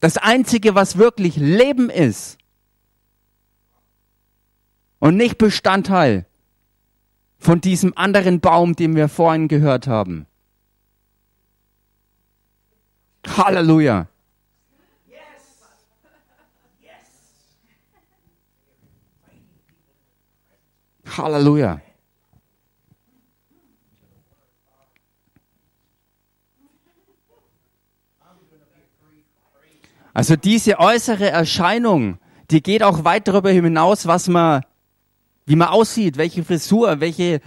Das 0.00 0.16
Einzige, 0.16 0.74
was 0.74 0.96
wirklich 0.96 1.36
Leben 1.36 1.90
ist 1.90 2.38
und 4.98 5.18
nicht 5.18 5.36
Bestandteil 5.36 6.26
von 7.40 7.60
diesem 7.60 7.96
anderen 7.96 8.40
Baum, 8.40 8.76
den 8.76 8.94
wir 8.94 9.08
vorhin 9.08 9.48
gehört 9.48 9.86
haben. 9.86 10.26
Halleluja. 13.26 14.06
Halleluja. 21.16 21.80
Also 30.12 30.36
diese 30.36 30.78
äußere 30.78 31.30
Erscheinung, 31.30 32.18
die 32.50 32.62
geht 32.62 32.82
auch 32.82 33.04
weit 33.04 33.28
darüber 33.28 33.50
hinaus, 33.50 34.06
was 34.06 34.28
man, 34.28 34.62
wie 35.50 35.56
man 35.56 35.66
aussieht, 35.66 36.16
welche 36.16 36.44
Frisur, 36.44 37.00
welche, 37.00 37.40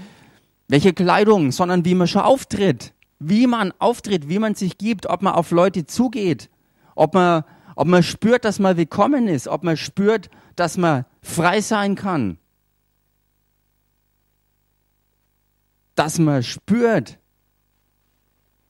welche 0.67 0.91
Kleidung, 0.91 1.53
sondern 1.53 1.85
wie 1.85 1.95
man 1.95 2.09
schon 2.09 2.21
auftritt, 2.21 2.93
wie 3.19 3.47
man 3.47 3.71
auftritt, 3.79 4.27
wie 4.27 4.39
man 4.39 4.55
sich 4.55 4.77
gibt, 4.77 5.05
ob 5.05 5.21
man 5.21 5.35
auf 5.35 5.51
Leute 5.51 5.85
zugeht, 5.85 6.49
ob 6.95 7.13
man, 7.13 7.45
ob 7.77 7.87
man 7.87 8.03
spürt, 8.03 8.43
dass 8.43 8.59
man 8.59 8.75
willkommen 8.75 9.29
ist, 9.29 9.47
ob 9.47 9.63
man 9.63 9.77
spürt, 9.77 10.29
dass 10.57 10.75
man 10.75 11.05
frei 11.21 11.61
sein 11.61 11.95
kann, 11.95 12.37
dass 15.95 16.19
man 16.19 16.43
spürt, 16.43 17.19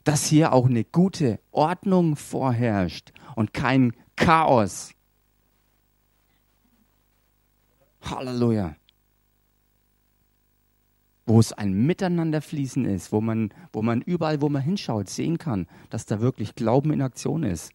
dass 0.03 0.27
hier 0.27 0.53
auch 0.53 0.67
eine 0.67 0.83
gute 0.83 1.39
Ordnung 1.51 2.17
vorherrscht 2.17 3.11
und 3.35 3.51
kein 3.51 3.93
Chaos. 4.15 4.91
Halleluja. 8.03 8.75
Wo 11.25 11.39
es 11.39 11.53
ein 11.53 11.73
Miteinanderfließen 11.85 12.85
ist, 12.85 13.11
wo 13.11 13.21
man, 13.21 13.53
wo 13.71 13.81
man 13.81 14.01
überall, 14.01 14.41
wo 14.41 14.49
man 14.49 14.61
hinschaut, 14.61 15.09
sehen 15.09 15.37
kann, 15.37 15.67
dass 15.89 16.05
da 16.05 16.19
wirklich 16.19 16.55
Glauben 16.55 16.91
in 16.91 17.01
Aktion 17.01 17.43
ist. 17.43 17.71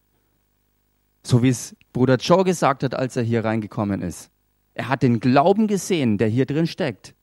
So 1.22 1.42
wie 1.42 1.48
es 1.48 1.74
Bruder 1.92 2.16
Joe 2.16 2.44
gesagt 2.44 2.82
hat, 2.82 2.94
als 2.94 3.16
er 3.16 3.22
hier 3.22 3.44
reingekommen 3.44 4.02
ist. 4.02 4.30
Er 4.74 4.88
hat 4.88 5.02
den 5.02 5.20
Glauben 5.20 5.66
gesehen, 5.66 6.18
der 6.18 6.28
hier 6.28 6.46
drin 6.46 6.66
steckt. 6.66 7.14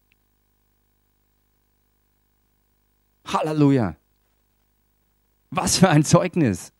Halleluja. 3.25 3.95
Was 5.51 5.77
für 5.77 5.89
ein 5.89 6.03
Zeugnis. 6.03 6.73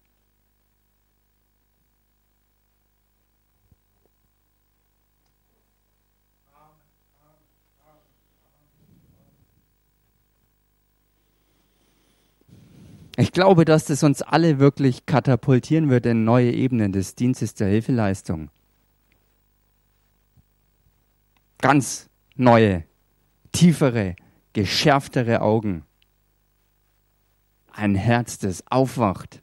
Ich 13.18 13.32
glaube, 13.32 13.64
dass 13.64 13.86
das 13.86 14.04
uns 14.04 14.22
alle 14.22 14.60
wirklich 14.60 15.06
katapultieren 15.06 15.90
wird 15.90 16.06
in 16.06 16.26
neue 16.26 16.52
Ebenen 16.52 16.92
des 16.92 17.16
Dienstes 17.16 17.54
der 17.54 17.70
Hilfeleistung. 17.70 18.50
Ganz 21.60 22.10
neue, 22.36 22.84
tiefere, 23.54 24.16
geschärftere 24.52 25.42
Augen. 25.42 25.86
Ein 27.72 27.96
Herz, 27.96 28.38
das 28.38 28.68
aufwacht. 28.68 29.42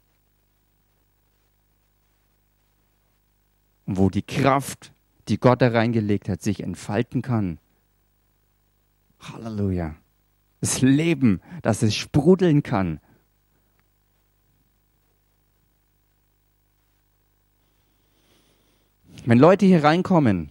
Wo 3.85 4.09
die 4.09 4.21
Kraft, 4.21 4.93
die 5.27 5.39
Gott 5.39 5.61
da 5.61 5.69
reingelegt 5.69 6.29
hat, 6.29 6.43
sich 6.43 6.61
entfalten 6.61 7.23
kann. 7.23 7.59
Halleluja. 9.19 9.95
Das 10.61 10.81
Leben, 10.81 11.41
dass 11.63 11.81
es 11.81 11.95
sprudeln 11.95 12.61
kann 12.61 12.99
Wenn 19.25 19.39
Leute 19.39 19.65
hier 19.65 19.85
reinkommen, 19.85 20.49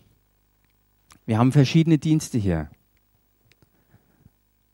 wir 1.27 1.37
haben 1.37 1.53
verschiedene 1.53 1.99
Dienste 1.99 2.39
hier. 2.39 2.71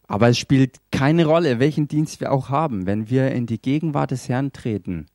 Aber 0.07 0.29
es 0.29 0.39
spielt 0.39 0.81
keine 0.93 1.27
Rolle, 1.27 1.59
welchen 1.59 1.89
Dienst 1.89 2.21
wir 2.21 2.31
auch 2.31 2.49
haben. 2.49 2.87
Wenn 2.87 3.11
wir 3.11 3.33
in 3.33 3.47
die 3.47 3.61
Gegenwart 3.61 4.13
des 4.13 4.29
Herrn 4.29 4.53
treten, 4.53 5.07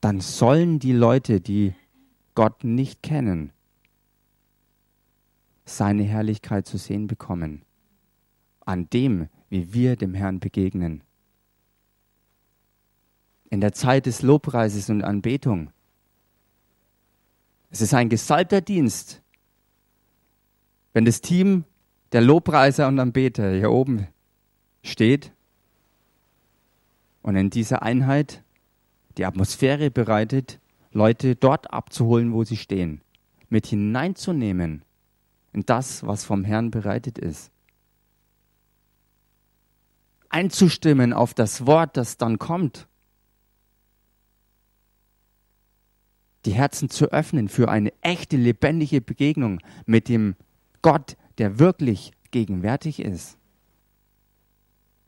dann 0.00 0.20
sollen 0.20 0.78
die 0.78 0.92
Leute, 0.92 1.40
die 1.40 1.74
Gott 2.36 2.62
nicht 2.62 3.02
kennen, 3.02 3.52
seine 5.64 6.04
Herrlichkeit 6.04 6.66
zu 6.66 6.78
sehen 6.78 7.08
bekommen. 7.08 7.62
An 8.64 8.88
dem, 8.88 9.28
wie 9.48 9.74
wir 9.74 9.96
dem 9.96 10.14
Herrn 10.14 10.38
begegnen. 10.38 11.02
In 13.50 13.60
der 13.60 13.72
Zeit 13.72 14.06
des 14.06 14.22
Lobpreises 14.22 14.88
und 14.90 15.02
Anbetung 15.02 15.72
es 17.70 17.80
ist 17.80 17.94
ein 17.94 18.08
gesalbter 18.08 18.60
Dienst. 18.60 19.22
Wenn 20.92 21.04
das 21.04 21.20
Team 21.20 21.64
der 22.12 22.20
Lobpreiser 22.20 22.88
und 22.88 22.98
Anbeter 22.98 23.52
hier 23.52 23.70
oben 23.70 24.08
steht 24.82 25.32
und 27.22 27.36
in 27.36 27.50
dieser 27.50 27.82
Einheit 27.82 28.42
die 29.16 29.24
Atmosphäre 29.24 29.90
bereitet, 29.90 30.58
Leute 30.92 31.36
dort 31.36 31.72
abzuholen, 31.72 32.32
wo 32.32 32.42
sie 32.42 32.56
stehen, 32.56 33.00
mit 33.48 33.66
hineinzunehmen 33.66 34.82
in 35.52 35.64
das, 35.64 36.04
was 36.04 36.24
vom 36.24 36.44
Herrn 36.44 36.70
bereitet 36.70 37.18
ist. 37.18 37.52
Einzustimmen 40.28 41.12
auf 41.12 41.34
das 41.34 41.66
Wort, 41.66 41.96
das 41.96 42.16
dann 42.16 42.38
kommt. 42.38 42.86
Die 46.44 46.52
Herzen 46.52 46.88
zu 46.88 47.12
öffnen 47.12 47.48
für 47.48 47.68
eine 47.68 47.92
echte, 48.00 48.36
lebendige 48.36 49.00
Begegnung 49.00 49.60
mit 49.86 50.08
dem 50.08 50.36
Gott, 50.82 51.16
der 51.38 51.58
wirklich 51.58 52.12
gegenwärtig 52.30 53.00
ist 53.00 53.36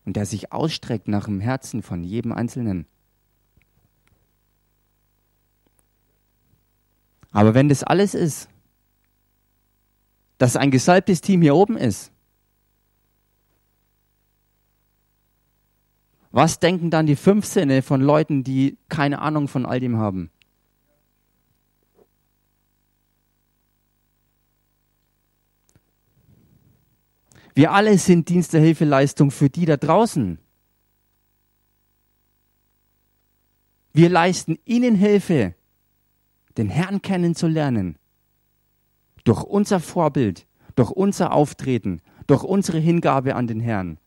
und 0.04 0.16
der 0.16 0.26
sich 0.26 0.52
ausstreckt 0.52 1.08
nach 1.08 1.24
dem 1.24 1.40
Herzen 1.40 1.82
von 1.82 2.04
jedem 2.04 2.32
Einzelnen. 2.32 2.86
Aber 7.30 7.54
wenn 7.54 7.68
das 7.68 7.82
alles 7.82 8.14
ist, 8.14 8.48
dass 10.36 10.56
ein 10.56 10.70
gesalbtes 10.70 11.20
Team 11.20 11.40
hier 11.40 11.54
oben 11.54 11.76
ist, 11.76 12.12
was 16.30 16.58
denken 16.58 16.90
dann 16.90 17.06
die 17.06 17.16
fünf 17.16 17.44
Sinne 17.44 17.82
von 17.82 18.00
Leuten, 18.00 18.42
die 18.42 18.78
keine 18.88 19.20
Ahnung 19.20 19.48
von 19.48 19.64
all 19.66 19.80
dem 19.80 19.98
haben? 19.98 20.30
Wir 27.54 27.72
alle 27.72 27.98
sind 27.98 28.28
Dienst 28.28 28.52
der 28.52 28.60
Hilfeleistung 28.60 29.30
für 29.30 29.50
die 29.50 29.66
da 29.66 29.76
draußen. 29.76 30.38
Wir 33.92 34.08
leisten 34.08 34.58
ihnen 34.64 34.94
Hilfe, 34.94 35.54
den 36.56 36.70
Herrn 36.70 37.02
kennenzulernen. 37.02 37.98
Durch 39.24 39.42
unser 39.42 39.80
Vorbild, 39.80 40.46
durch 40.76 40.90
unser 40.90 41.32
Auftreten, 41.32 42.00
durch 42.26 42.42
unsere 42.42 42.78
Hingabe 42.78 43.36
an 43.36 43.46
den 43.46 43.60
Herrn. 43.60 43.98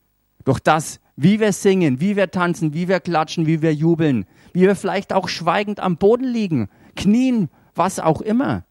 Durch 0.44 0.60
das, 0.60 1.00
wie 1.16 1.40
wir 1.40 1.54
singen, 1.54 2.00
wie 2.00 2.16
wir 2.16 2.32
tanzen, 2.32 2.74
wie 2.74 2.88
wir 2.88 3.00
klatschen, 3.00 3.46
wie 3.46 3.62
wir 3.62 3.74
jubeln, 3.74 4.26
wie 4.54 4.62
wir 4.62 4.76
vielleicht 4.76 5.14
auch 5.14 5.28
schweigend 5.30 5.80
am 5.80 5.98
Boden 5.98 6.26
liegen, 6.26 6.68
knien, 6.96 7.50
was 7.76 8.00
auch 8.00 8.22
immer. 8.22 8.66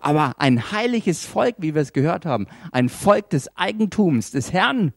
Aber 0.00 0.40
ein 0.40 0.70
heiliges 0.72 1.24
Volk, 1.24 1.56
wie 1.58 1.74
wir 1.74 1.82
es 1.82 1.92
gehört 1.92 2.24
haben, 2.24 2.46
ein 2.72 2.88
Volk 2.88 3.30
des 3.30 3.56
Eigentums, 3.56 4.30
des 4.30 4.52
Herrn. 4.52 4.92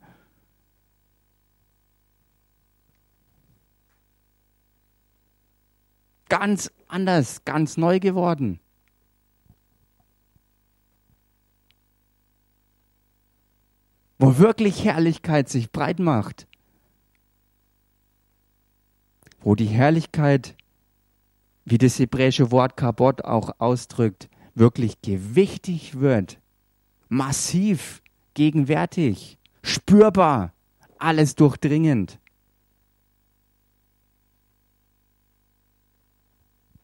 Ganz 6.30 6.72
anders, 6.88 7.44
ganz 7.44 7.78
neu 7.78 8.00
geworden. 8.00 8.60
Wo 14.18 14.38
wirklich 14.38 14.86
Herrlichkeit 14.86 15.50
sich 15.50 15.72
breit 15.72 16.00
macht. 16.00 16.48
Wo 19.40 19.56
die 19.56 19.66
Herrlichkeit, 19.66 20.56
wie 21.66 21.80
das 21.80 21.98
hebräische 21.98 22.52
Wort 22.52 22.78
Kabot 22.78 23.26
auch 23.26 23.50
ausdrückt, 23.58 24.30
wirklich 24.56 25.02
gewichtig 25.02 26.00
wird, 26.00 26.40
massiv, 27.10 28.02
gegenwärtig, 28.34 29.38
spürbar, 29.64 30.54
alles 30.98 31.36
durchdringend. 31.36 32.20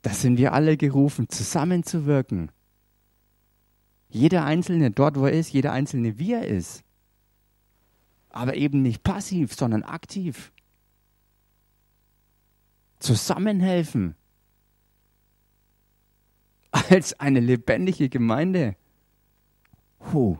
Da 0.01 0.11
sind 0.13 0.37
wir 0.37 0.53
alle 0.53 0.77
gerufen, 0.77 1.27
zusammenzuwirken. 1.29 2.51
Jeder 4.09 4.45
Einzelne 4.45 4.91
dort, 4.91 5.17
wo 5.17 5.25
er 5.25 5.33
ist, 5.33 5.51
jeder 5.51 5.73
Einzelne, 5.73 6.17
wie 6.17 6.33
er 6.33 6.47
ist. 6.47 6.83
Aber 8.29 8.55
eben 8.55 8.81
nicht 8.81 9.03
passiv, 9.03 9.53
sondern 9.53 9.83
aktiv. 9.83 10.53
Zusammenhelfen. 12.99 14.15
Als 16.89 17.19
eine 17.19 17.39
lebendige 17.39 18.09
Gemeinde. 18.09 18.75
Huh. 20.11 20.37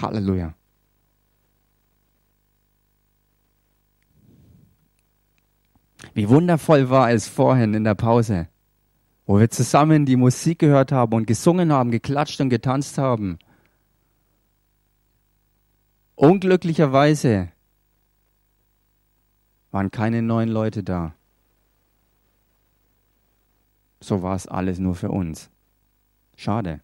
Halleluja. 0.00 0.54
Wie 6.14 6.28
wundervoll 6.28 6.90
war 6.90 7.10
es 7.10 7.28
vorhin 7.28 7.74
in 7.74 7.84
der 7.84 7.94
Pause, 7.94 8.48
wo 9.26 9.38
wir 9.38 9.50
zusammen 9.50 10.06
die 10.06 10.16
Musik 10.16 10.58
gehört 10.58 10.92
haben 10.92 11.14
und 11.14 11.26
gesungen 11.26 11.72
haben, 11.72 11.90
geklatscht 11.90 12.40
und 12.40 12.50
getanzt 12.50 12.98
haben. 12.98 13.38
Unglücklicherweise 16.16 17.52
waren 19.70 19.90
keine 19.90 20.20
neuen 20.22 20.48
Leute 20.48 20.82
da. 20.82 21.14
So 24.00 24.22
war 24.22 24.34
es 24.34 24.46
alles 24.46 24.78
nur 24.78 24.94
für 24.94 25.10
uns. 25.10 25.50
Schade. 26.36 26.80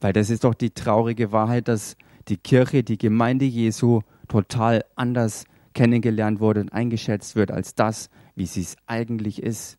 Weil 0.00 0.12
das 0.12 0.28
ist 0.28 0.44
doch 0.44 0.54
die 0.54 0.70
traurige 0.70 1.32
Wahrheit, 1.32 1.68
dass 1.68 1.96
die 2.28 2.36
Kirche, 2.36 2.82
die 2.82 2.98
Gemeinde 2.98 3.44
Jesu 3.44 4.00
total 4.28 4.84
anders 4.96 5.44
kennengelernt 5.72 6.40
wurde 6.40 6.60
und 6.60 6.72
eingeschätzt 6.72 7.36
wird 7.36 7.50
als 7.50 7.74
das, 7.74 8.10
wie 8.34 8.46
sie 8.46 8.62
es 8.62 8.76
eigentlich 8.86 9.42
ist. 9.42 9.78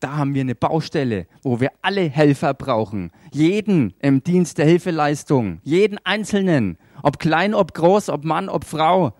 Da 0.00 0.16
haben 0.16 0.34
wir 0.34 0.42
eine 0.42 0.54
Baustelle, 0.54 1.26
wo 1.42 1.58
wir 1.60 1.72
alle 1.82 2.08
Helfer 2.08 2.54
brauchen. 2.54 3.10
Jeden 3.32 3.94
im 3.98 4.22
Dienst 4.22 4.58
der 4.58 4.66
Hilfeleistung, 4.66 5.60
jeden 5.64 5.98
Einzelnen, 6.04 6.78
ob 7.02 7.18
klein, 7.18 7.52
ob 7.52 7.74
groß, 7.74 8.08
ob 8.08 8.24
Mann, 8.24 8.48
ob 8.48 8.64
Frau, 8.64 9.12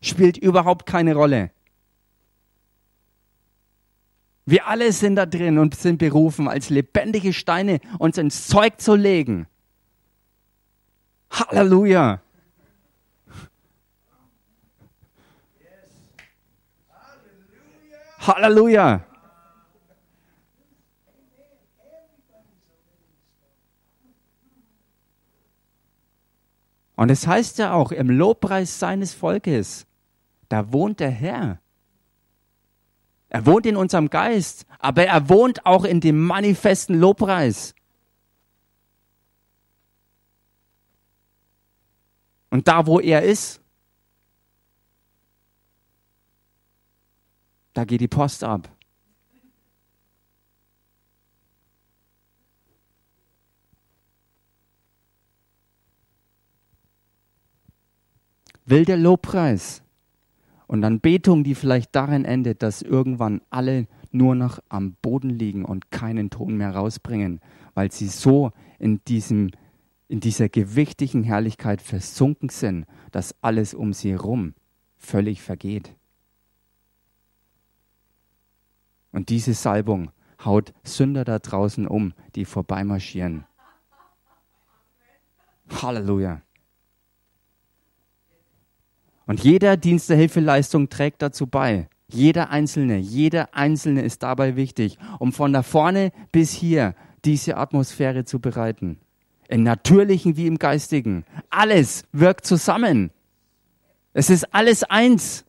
spielt 0.00 0.36
überhaupt 0.36 0.86
keine 0.86 1.14
Rolle. 1.14 1.50
Wir 4.46 4.66
alle 4.66 4.92
sind 4.92 5.16
da 5.16 5.26
drin 5.26 5.58
und 5.58 5.74
sind 5.74 5.98
berufen, 5.98 6.48
als 6.48 6.70
lebendige 6.70 7.32
Steine 7.32 7.80
uns 7.98 8.16
ins 8.16 8.46
Zeug 8.46 8.80
zu 8.80 8.94
legen. 8.94 9.46
Halleluja. 11.30 12.20
Halleluja. 18.20 19.09
Und 27.00 27.08
es 27.08 27.26
heißt 27.26 27.56
ja 27.56 27.72
auch 27.72 27.92
im 27.92 28.10
Lobpreis 28.10 28.78
seines 28.78 29.14
Volkes, 29.14 29.86
da 30.50 30.70
wohnt 30.70 31.00
der 31.00 31.10
Herr. 31.10 31.58
Er 33.30 33.46
wohnt 33.46 33.64
in 33.64 33.74
unserem 33.74 34.10
Geist, 34.10 34.66
aber 34.78 35.06
er 35.06 35.30
wohnt 35.30 35.64
auch 35.64 35.84
in 35.84 36.02
dem 36.02 36.20
manifesten 36.20 37.00
Lobpreis. 37.00 37.74
Und 42.50 42.68
da, 42.68 42.86
wo 42.86 43.00
er 43.00 43.22
ist, 43.22 43.62
da 47.72 47.86
geht 47.86 48.02
die 48.02 48.08
Post 48.08 48.44
ab. 48.44 48.68
Will 58.70 58.84
der 58.84 58.96
Lobpreis 58.96 59.82
und 60.68 60.84
Anbetung, 60.84 61.42
die 61.42 61.56
vielleicht 61.56 61.92
darin 61.96 62.24
endet, 62.24 62.62
dass 62.62 62.82
irgendwann 62.82 63.40
alle 63.50 63.88
nur 64.12 64.36
noch 64.36 64.60
am 64.68 64.94
Boden 65.02 65.30
liegen 65.30 65.64
und 65.64 65.90
keinen 65.90 66.30
Ton 66.30 66.56
mehr 66.56 66.76
rausbringen, 66.76 67.40
weil 67.74 67.90
sie 67.90 68.06
so 68.06 68.52
in, 68.78 69.02
diesem, 69.08 69.50
in 70.06 70.20
dieser 70.20 70.48
gewichtigen 70.48 71.24
Herrlichkeit 71.24 71.82
versunken 71.82 72.48
sind, 72.48 72.86
dass 73.10 73.34
alles 73.42 73.74
um 73.74 73.92
sie 73.92 74.12
herum 74.12 74.54
völlig 74.96 75.42
vergeht. 75.42 75.96
Und 79.10 79.30
diese 79.30 79.54
Salbung 79.54 80.12
haut 80.44 80.72
Sünder 80.84 81.24
da 81.24 81.40
draußen 81.40 81.88
um, 81.88 82.14
die 82.36 82.44
vorbeimarschieren. 82.44 83.44
Halleluja. 85.82 86.42
Und 89.30 89.44
jeder 89.44 89.76
Dienst 89.76 90.10
der 90.10 90.16
Hilfeleistung 90.16 90.88
trägt 90.88 91.22
dazu 91.22 91.46
bei. 91.46 91.88
Jeder 92.08 92.50
Einzelne, 92.50 92.98
jeder 92.98 93.54
Einzelne 93.54 94.02
ist 94.02 94.24
dabei 94.24 94.56
wichtig, 94.56 94.98
um 95.20 95.32
von 95.32 95.52
da 95.52 95.62
vorne 95.62 96.10
bis 96.32 96.50
hier 96.50 96.96
diese 97.24 97.56
Atmosphäre 97.56 98.24
zu 98.24 98.40
bereiten. 98.40 98.98
Im 99.46 99.62
natürlichen 99.62 100.36
wie 100.36 100.48
im 100.48 100.58
geistigen. 100.58 101.24
Alles 101.48 102.02
wirkt 102.10 102.44
zusammen. 102.44 103.12
Es 104.14 104.30
ist 104.30 104.52
alles 104.52 104.82
eins. 104.82 105.44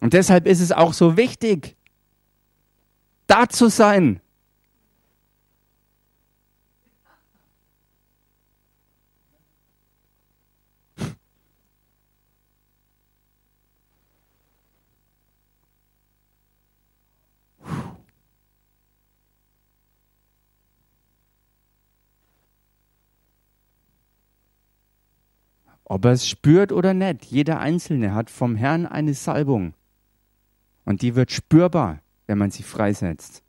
Und 0.00 0.12
deshalb 0.12 0.46
ist 0.46 0.60
es 0.60 0.72
auch 0.72 0.92
so 0.92 1.16
wichtig, 1.16 1.76
da 3.26 3.48
zu 3.48 3.68
sein. 3.68 4.20
Ob 25.90 26.04
er 26.04 26.12
es 26.12 26.28
spürt 26.28 26.70
oder 26.70 26.92
nicht, 26.92 27.24
jeder 27.24 27.60
Einzelne 27.60 28.14
hat 28.14 28.28
vom 28.28 28.56
Herrn 28.56 28.86
eine 28.86 29.14
Salbung. 29.14 29.72
Und 30.88 31.02
die 31.02 31.14
wird 31.16 31.30
spürbar, 31.30 32.00
wenn 32.26 32.38
man 32.38 32.50
sie 32.50 32.62
freisetzt. 32.62 33.42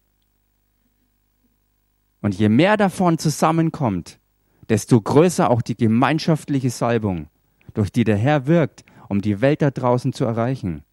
Und 2.21 2.35
je 2.35 2.49
mehr 2.49 2.75
davon 2.75 3.17
zusammenkommt, 3.17 4.19
desto 4.67 4.99
größer 4.99 5.49
auch 5.49 5.61
die 5.61 5.77
gemeinschaftliche 5.77 6.69
Salbung, 6.69 7.29
durch 7.73 7.93
die 7.93 8.03
der 8.03 8.17
Herr 8.17 8.45
wirkt, 8.45 8.83
um 9.07 9.21
die 9.21 9.39
Welt 9.39 9.61
da 9.61 9.71
draußen 9.71 10.11
zu 10.11 10.25
erreichen. 10.25 10.83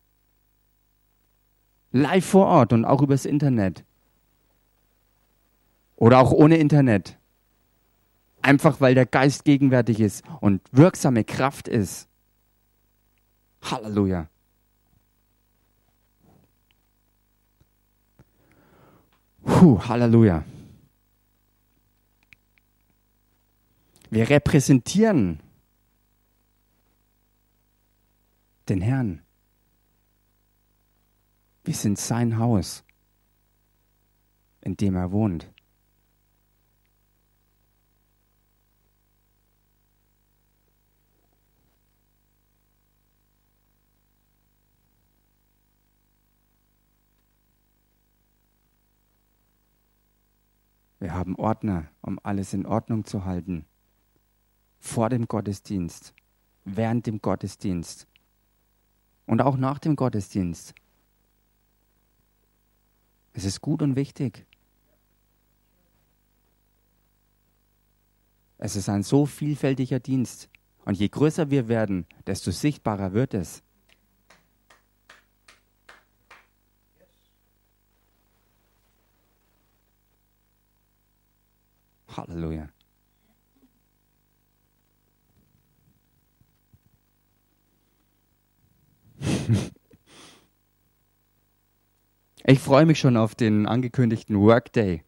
Live 1.90 2.26
vor 2.26 2.46
Ort 2.46 2.72
und 2.72 2.84
auch 2.84 3.02
übers 3.02 3.24
Internet. 3.24 3.84
Oder 5.96 6.20
auch 6.20 6.30
ohne 6.30 6.58
Internet. 6.58 7.18
Einfach 8.40 8.80
weil 8.80 8.94
der 8.94 9.06
Geist 9.06 9.44
gegenwärtig 9.44 9.98
ist 9.98 10.22
und 10.40 10.62
wirksame 10.70 11.24
Kraft 11.24 11.66
ist. 11.66 12.06
Halleluja. 13.62 14.28
Puh, 19.46 19.80
Halleluja. 19.88 20.44
Wir 24.10 24.28
repräsentieren 24.28 25.40
den 28.68 28.80
Herrn. 28.80 29.22
Wir 31.64 31.74
sind 31.74 31.98
sein 31.98 32.38
Haus, 32.38 32.84
in 34.60 34.76
dem 34.76 34.96
er 34.96 35.10
wohnt. 35.12 35.50
Wir 51.06 51.14
haben 51.14 51.36
Ordner, 51.36 51.86
um 52.00 52.18
alles 52.24 52.52
in 52.52 52.66
Ordnung 52.66 53.04
zu 53.04 53.24
halten. 53.24 53.64
vor 54.80 55.08
dem 55.08 55.28
Gottesdienst, 55.28 56.12
während 56.64 57.06
dem 57.06 57.22
Gottesdienst 57.22 58.08
und 59.24 59.40
auch 59.40 59.56
nach 59.56 59.78
dem 59.78 59.94
Gottesdienst. 59.94 60.74
Es 63.34 63.44
ist 63.44 63.60
gut 63.60 63.82
und 63.82 63.94
wichtig. 63.94 64.46
Es 68.58 68.74
ist 68.74 68.88
ein 68.88 69.04
so 69.04 69.26
vielfältiger 69.26 70.00
Dienst. 70.00 70.48
Und 70.84 70.98
je 70.98 71.08
größer 71.08 71.50
wir 71.50 71.68
werden, 71.68 72.04
desto 72.26 72.50
sichtbarer 72.50 73.12
wird 73.12 73.32
es. 73.32 73.62
Halleluja. 82.16 82.68
Ich 92.48 92.60
freue 92.60 92.86
mich 92.86 93.00
schon 93.00 93.16
auf 93.16 93.34
den 93.34 93.66
angekündigten 93.66 94.38
Workday. 94.38 95.02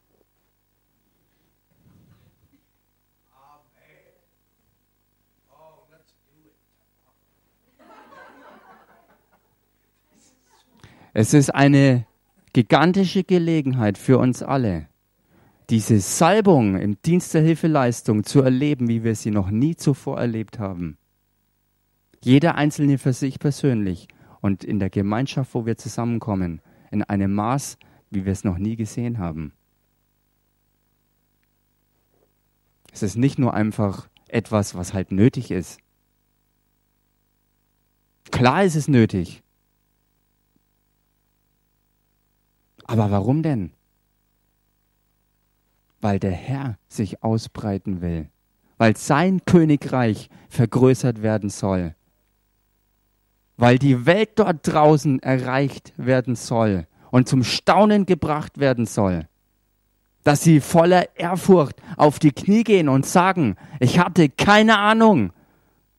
Es 11.15 11.33
ist 11.33 11.55
eine 11.55 12.07
gigantische 12.53 13.23
Gelegenheit 13.23 13.99
für 13.99 14.19
uns 14.19 14.43
alle, 14.43 14.88
diese 15.71 16.01
Salbung 16.01 16.77
im 16.77 17.01
Dienst 17.03 17.35
der 17.35 17.43
Hilfeleistung 17.43 18.25
zu 18.25 18.41
erleben, 18.41 18.89
wie 18.89 19.05
wir 19.05 19.15
sie 19.15 19.31
noch 19.31 19.51
nie 19.51 19.77
zuvor 19.77 20.19
erlebt 20.19 20.59
haben. 20.59 20.97
Jeder 22.23 22.55
Einzelne 22.55 22.99
für 22.99 23.13
sich 23.13 23.39
persönlich 23.39 24.09
und 24.41 24.65
in 24.65 24.79
der 24.79 24.91
Gemeinschaft, 24.91 25.55
wo 25.55 25.67
wir 25.67 25.77
zusammenkommen, 25.77 26.63
in 26.91 27.03
einem 27.03 27.35
Maß, 27.35 27.79
wie 28.11 28.25
wir 28.25 28.33
es 28.33 28.45
noch 28.45 28.59
nie 28.59 28.77
gesehen 28.77 29.19
haben. 29.19 29.53
Es 32.93 33.03
ist 33.03 33.17
nicht 33.17 33.39
nur 33.39 33.53
einfach 33.53 34.09
etwas, 34.27 34.75
was 34.75 34.95
halt 34.95 35.13
nötig 35.13 35.51
ist. 35.51 35.81
Klar 38.31 38.65
ist 38.65 38.75
es 38.75 38.89
nötig. 38.89 39.43
Aber 42.85 43.11
warum 43.11 43.43
denn? 43.43 43.73
Weil 46.01 46.19
der 46.19 46.33
Herr 46.33 46.79
sich 46.89 47.23
ausbreiten 47.23 48.01
will, 48.01 48.29
weil 48.77 48.97
sein 48.97 49.41
Königreich 49.45 50.29
vergrößert 50.49 51.23
werden 51.23 51.51
soll, 51.51 51.95
weil 53.57 53.79
die 53.79 54.07
Welt 54.07 54.31
dort 54.37 54.61
draußen 54.63 55.21
erreicht 55.21 55.93
werden 55.97 56.37
soll 56.37 56.87
und 57.11 57.29
zum 57.29 57.43
Staunen 57.43 58.07
gebracht 58.07 58.59
werden 58.59 58.87
soll, 58.87 59.27
dass 60.23 60.43
sie 60.43 60.61
voller 60.61 61.17
Ehrfurcht 61.19 61.77
auf 61.97 62.19
die 62.19 62.33
Knie 62.33 62.63
gehen 62.63 62.89
und 62.89 63.07
sagen, 63.07 63.57
ich 63.81 63.99
hatte 63.99 64.29
keine 64.29 64.79
Ahnung, 64.79 65.33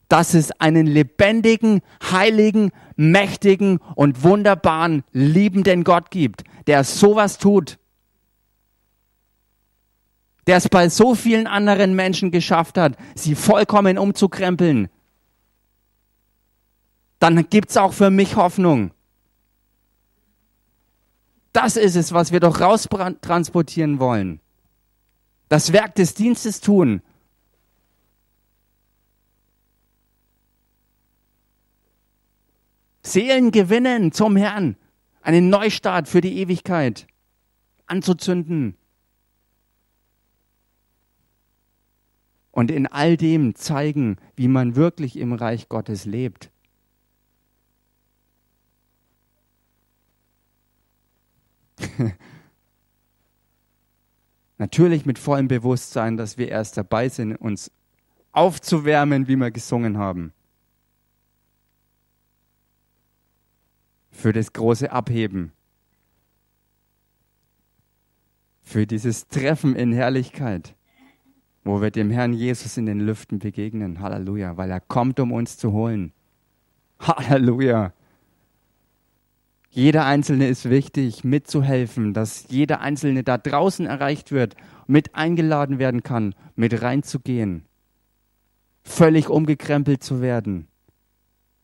dass 0.08 0.34
es 0.34 0.50
einen 0.60 0.86
lebendigen, 0.86 1.82
heiligen, 2.10 2.70
mächtigen 2.96 3.78
und 3.94 4.22
wunderbaren, 4.22 5.04
liebenden 5.12 5.84
Gott 5.84 6.10
gibt, 6.10 6.44
der 6.66 6.84
sowas 6.84 7.38
tut. 7.38 7.78
Der 10.46 10.56
es 10.56 10.68
bei 10.68 10.88
so 10.88 11.14
vielen 11.14 11.46
anderen 11.46 11.94
Menschen 11.94 12.30
geschafft 12.30 12.78
hat, 12.78 12.96
sie 13.14 13.34
vollkommen 13.34 13.98
umzukrempeln, 13.98 14.88
dann 17.18 17.48
gibt 17.50 17.70
es 17.70 17.76
auch 17.76 17.92
für 17.92 18.10
mich 18.10 18.36
Hoffnung. 18.36 18.92
Das 21.52 21.76
ist 21.76 21.96
es, 21.96 22.12
was 22.12 22.32
wir 22.32 22.40
doch 22.40 22.60
raustransportieren 22.60 24.00
wollen. 24.00 24.40
Das 25.48 25.72
Werk 25.72 25.96
des 25.96 26.14
Dienstes 26.14 26.60
tun. 26.60 27.02
Seelen 33.02 33.50
gewinnen 33.50 34.12
zum 34.12 34.36
Herrn. 34.36 34.76
Einen 35.22 35.50
Neustart 35.50 36.08
für 36.08 36.20
die 36.20 36.38
Ewigkeit 36.38 37.06
anzuzünden. 37.86 38.76
Und 42.52 42.70
in 42.70 42.86
all 42.86 43.16
dem 43.16 43.54
zeigen, 43.54 44.16
wie 44.36 44.48
man 44.48 44.76
wirklich 44.76 45.16
im 45.16 45.32
Reich 45.32 45.68
Gottes 45.68 46.04
lebt. 46.04 46.50
Natürlich 54.58 55.06
mit 55.06 55.18
vollem 55.18 55.48
Bewusstsein, 55.48 56.16
dass 56.16 56.38
wir 56.38 56.48
erst 56.48 56.76
dabei 56.76 57.08
sind, 57.08 57.34
uns 57.36 57.70
aufzuwärmen, 58.32 59.26
wie 59.28 59.36
wir 59.36 59.50
gesungen 59.50 59.96
haben. 59.98 60.32
Für 64.10 64.32
das 64.32 64.52
große 64.52 64.92
Abheben. 64.92 65.52
Für 68.62 68.86
dieses 68.86 69.28
Treffen 69.28 69.74
in 69.74 69.92
Herrlichkeit, 69.92 70.74
wo 71.64 71.80
wir 71.80 71.90
dem 71.90 72.10
Herrn 72.10 72.32
Jesus 72.32 72.76
in 72.76 72.86
den 72.86 73.00
Lüften 73.00 73.38
begegnen. 73.38 74.00
Halleluja, 74.00 74.56
weil 74.56 74.70
er 74.70 74.80
kommt, 74.80 75.20
um 75.20 75.32
uns 75.32 75.56
zu 75.56 75.72
holen. 75.72 76.12
Halleluja. 77.00 77.92
Jeder 79.72 80.04
Einzelne 80.04 80.48
ist 80.48 80.68
wichtig, 80.68 81.22
mitzuhelfen, 81.22 82.12
dass 82.12 82.46
jeder 82.48 82.80
Einzelne 82.80 83.22
da 83.22 83.38
draußen 83.38 83.86
erreicht 83.86 84.32
wird, 84.32 84.56
mit 84.88 85.14
eingeladen 85.14 85.78
werden 85.78 86.02
kann, 86.02 86.34
mit 86.56 86.82
reinzugehen, 86.82 87.66
völlig 88.82 89.28
umgekrempelt 89.28 90.02
zu 90.02 90.20
werden 90.20 90.66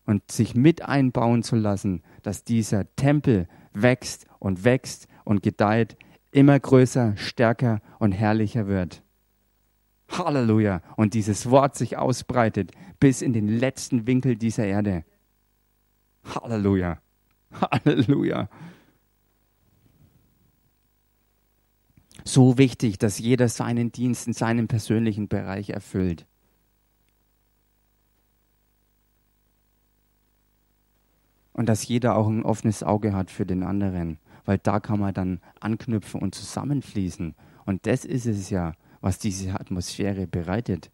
und 0.04 0.30
sich 0.30 0.54
mit 0.54 0.82
einbauen 0.82 1.42
zu 1.42 1.56
lassen, 1.56 2.02
dass 2.22 2.44
dieser 2.44 2.94
Tempel 2.94 3.48
wächst 3.72 4.26
und 4.38 4.64
wächst 4.64 5.08
und 5.24 5.42
gedeiht, 5.42 5.96
immer 6.30 6.60
größer, 6.60 7.16
stärker 7.16 7.80
und 7.98 8.12
herrlicher 8.12 8.68
wird. 8.68 9.02
Halleluja. 10.08 10.82
Und 10.96 11.14
dieses 11.14 11.50
Wort 11.50 11.76
sich 11.76 11.96
ausbreitet 11.96 12.72
bis 13.00 13.22
in 13.22 13.32
den 13.32 13.48
letzten 13.48 14.06
Winkel 14.06 14.36
dieser 14.36 14.64
Erde. 14.64 15.04
Halleluja. 16.24 16.98
Halleluja. 17.52 18.48
So 22.24 22.58
wichtig, 22.58 22.98
dass 22.98 23.18
jeder 23.18 23.48
seinen 23.48 23.92
Dienst 23.92 24.26
in 24.26 24.32
seinem 24.32 24.66
persönlichen 24.66 25.28
Bereich 25.28 25.70
erfüllt. 25.70 26.26
Und 31.52 31.68
dass 31.68 31.86
jeder 31.86 32.16
auch 32.16 32.26
ein 32.26 32.42
offenes 32.42 32.82
Auge 32.82 33.14
hat 33.14 33.30
für 33.30 33.46
den 33.46 33.62
anderen, 33.62 34.18
weil 34.44 34.58
da 34.58 34.80
kann 34.80 35.00
man 35.00 35.14
dann 35.14 35.40
anknüpfen 35.60 36.20
und 36.20 36.34
zusammenfließen. 36.34 37.34
Und 37.64 37.86
das 37.86 38.04
ist 38.04 38.26
es 38.26 38.50
ja, 38.50 38.74
was 39.00 39.18
diese 39.18 39.58
Atmosphäre 39.58 40.26
bereitet. 40.26 40.90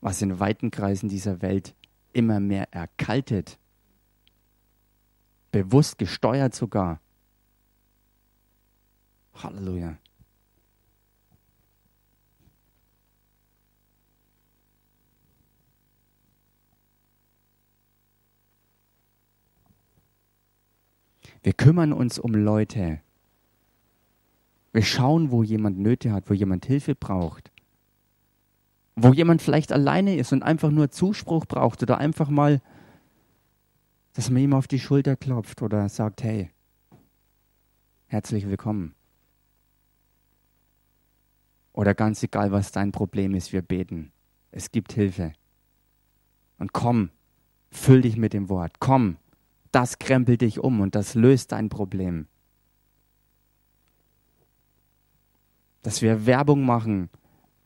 Was 0.00 0.22
in 0.22 0.40
weiten 0.40 0.70
Kreisen 0.70 1.08
dieser 1.08 1.42
Welt 1.42 1.74
immer 2.12 2.40
mehr 2.40 2.72
erkaltet 2.72 3.58
bewusst 5.50 5.98
gesteuert 5.98 6.54
sogar. 6.54 7.00
Halleluja. 9.34 9.98
Wir 21.42 21.54
kümmern 21.54 21.94
uns 21.94 22.18
um 22.18 22.34
Leute. 22.34 23.00
Wir 24.72 24.82
schauen, 24.82 25.30
wo 25.30 25.42
jemand 25.42 25.78
Nöte 25.78 26.12
hat, 26.12 26.30
wo 26.30 26.34
jemand 26.34 26.66
Hilfe 26.66 26.94
braucht. 26.94 27.50
Wo 28.96 29.12
jemand 29.12 29.42
vielleicht 29.42 29.72
alleine 29.72 30.16
ist 30.16 30.32
und 30.32 30.42
einfach 30.42 30.70
nur 30.70 30.90
Zuspruch 30.90 31.46
braucht 31.46 31.82
oder 31.82 31.98
einfach 31.98 32.28
mal 32.28 32.60
dass 34.12 34.30
man 34.30 34.42
ihm 34.42 34.54
auf 34.54 34.68
die 34.68 34.78
Schulter 34.78 35.16
klopft 35.16 35.62
oder 35.62 35.88
sagt, 35.88 36.22
hey, 36.22 36.50
herzlich 38.06 38.46
willkommen. 38.48 38.94
Oder 41.72 41.94
ganz 41.94 42.22
egal, 42.22 42.50
was 42.52 42.72
dein 42.72 42.92
Problem 42.92 43.34
ist, 43.34 43.52
wir 43.52 43.62
beten. 43.62 44.12
Es 44.50 44.72
gibt 44.72 44.92
Hilfe. 44.92 45.32
Und 46.58 46.72
komm, 46.72 47.10
füll 47.70 48.02
dich 48.02 48.16
mit 48.16 48.32
dem 48.32 48.48
Wort. 48.48 48.80
Komm, 48.80 49.16
das 49.70 49.98
krempelt 49.98 50.40
dich 50.40 50.58
um 50.58 50.80
und 50.80 50.94
das 50.94 51.14
löst 51.14 51.52
dein 51.52 51.68
Problem. 51.68 52.26
Dass 55.82 56.02
wir 56.02 56.26
Werbung 56.26 56.64
machen 56.64 57.08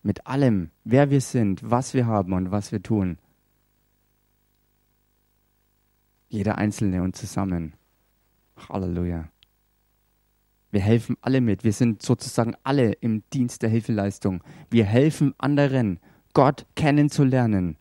mit 0.03 0.27
allem, 0.27 0.71
wer 0.85 1.11
wir 1.11 1.21
sind, 1.21 1.69
was 1.69 1.95
wir 1.95 2.07
haben 2.07 2.33
und 2.33 2.51
was 2.51 2.73
wir 2.73 2.83
tun. 2.83 3.19
Jeder 6.29 6.59
Einzelne 6.59 7.03
und 7.03 7.17
zusammen. 7.17 7.75
Halleluja. 8.69 9.29
Wir 10.71 10.81
helfen 10.81 11.17
alle 11.21 11.41
mit. 11.41 11.63
Wir 11.63 11.73
sind 11.73 12.03
sozusagen 12.03 12.55
alle 12.65 12.93
im 12.95 13.23
Dienst 13.33 13.63
der 13.63 13.71
Hilfeleistung. 13.71 14.43
Wir 14.71 14.85
helfen 14.85 15.33
anderen, 15.39 16.01
Gott 16.33 16.67
kennenzulernen. 16.75 17.77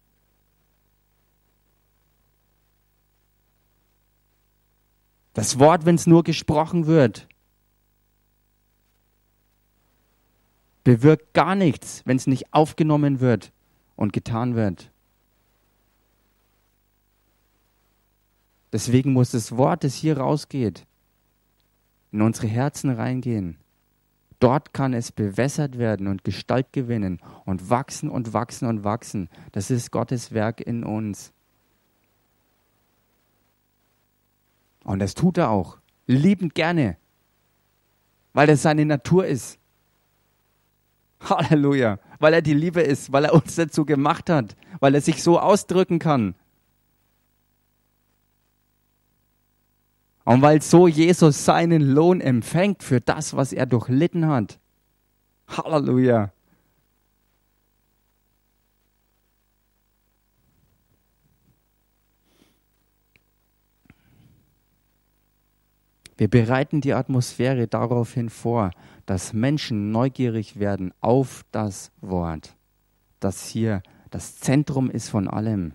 Das 5.33 5.57
Wort, 5.57 5.85
wenn 5.85 5.95
es 5.95 6.05
nur 6.05 6.23
gesprochen 6.23 6.85
wird, 6.85 7.27
bewirkt 10.83 11.33
gar 11.33 11.55
nichts, 11.55 12.01
wenn 12.05 12.17
es 12.17 12.27
nicht 12.27 12.53
aufgenommen 12.53 13.19
wird 13.19 13.51
und 13.95 14.13
getan 14.13 14.55
wird. 14.55 14.91
Deswegen 18.71 19.13
muss 19.13 19.31
das 19.31 19.55
Wort, 19.55 19.83
das 19.83 19.93
hier 19.93 20.17
rausgeht, 20.17 20.85
in 22.11 22.21
unsere 22.21 22.47
Herzen 22.47 22.89
reingehen. 22.89 23.57
Dort 24.39 24.73
kann 24.73 24.93
es 24.93 25.11
bewässert 25.11 25.77
werden 25.77 26.07
und 26.07 26.23
Gestalt 26.23 26.73
gewinnen 26.73 27.21
und 27.45 27.69
wachsen 27.69 28.09
und 28.09 28.33
wachsen 28.33 28.67
und 28.67 28.83
wachsen. 28.83 29.29
Das 29.51 29.71
ist 29.71 29.91
Gottes 29.91 30.33
Werk 30.33 30.59
in 30.59 30.83
uns. 30.83 31.31
Und 34.83 34.99
das 34.99 35.13
tut 35.13 35.37
er 35.37 35.49
auch, 35.49 35.77
liebend 36.07 36.55
gerne, 36.55 36.97
weil 38.33 38.47
das 38.47 38.63
seine 38.63 38.85
Natur 38.85 39.25
ist. 39.25 39.59
Halleluja, 41.23 41.99
weil 42.19 42.33
er 42.33 42.41
die 42.41 42.53
Liebe 42.53 42.81
ist, 42.81 43.11
weil 43.11 43.25
er 43.25 43.33
uns 43.33 43.55
dazu 43.55 43.85
gemacht 43.85 44.29
hat, 44.29 44.55
weil 44.79 44.95
er 44.95 45.01
sich 45.01 45.23
so 45.23 45.39
ausdrücken 45.39 45.99
kann. 45.99 46.35
Und 50.25 50.41
weil 50.41 50.61
so 50.61 50.87
Jesus 50.87 51.43
seinen 51.43 51.81
Lohn 51.81 52.21
empfängt 52.21 52.81
für 52.83 53.01
das, 53.01 53.35
was 53.35 53.51
er 53.51 53.65
durchlitten 53.65 54.27
hat. 54.27 54.59
Halleluja. 55.49 56.31
Wir 66.15 66.29
bereiten 66.29 66.79
die 66.79 66.93
Atmosphäre 66.93 67.67
daraufhin 67.67 68.29
vor, 68.29 68.71
dass 69.05 69.33
Menschen 69.33 69.91
neugierig 69.91 70.59
werden 70.59 70.93
auf 71.01 71.45
das 71.51 71.91
Wort, 72.01 72.55
das 73.19 73.47
hier 73.47 73.81
das 74.09 74.37
Zentrum 74.37 74.89
ist 74.89 75.09
von 75.09 75.27
allem. 75.27 75.73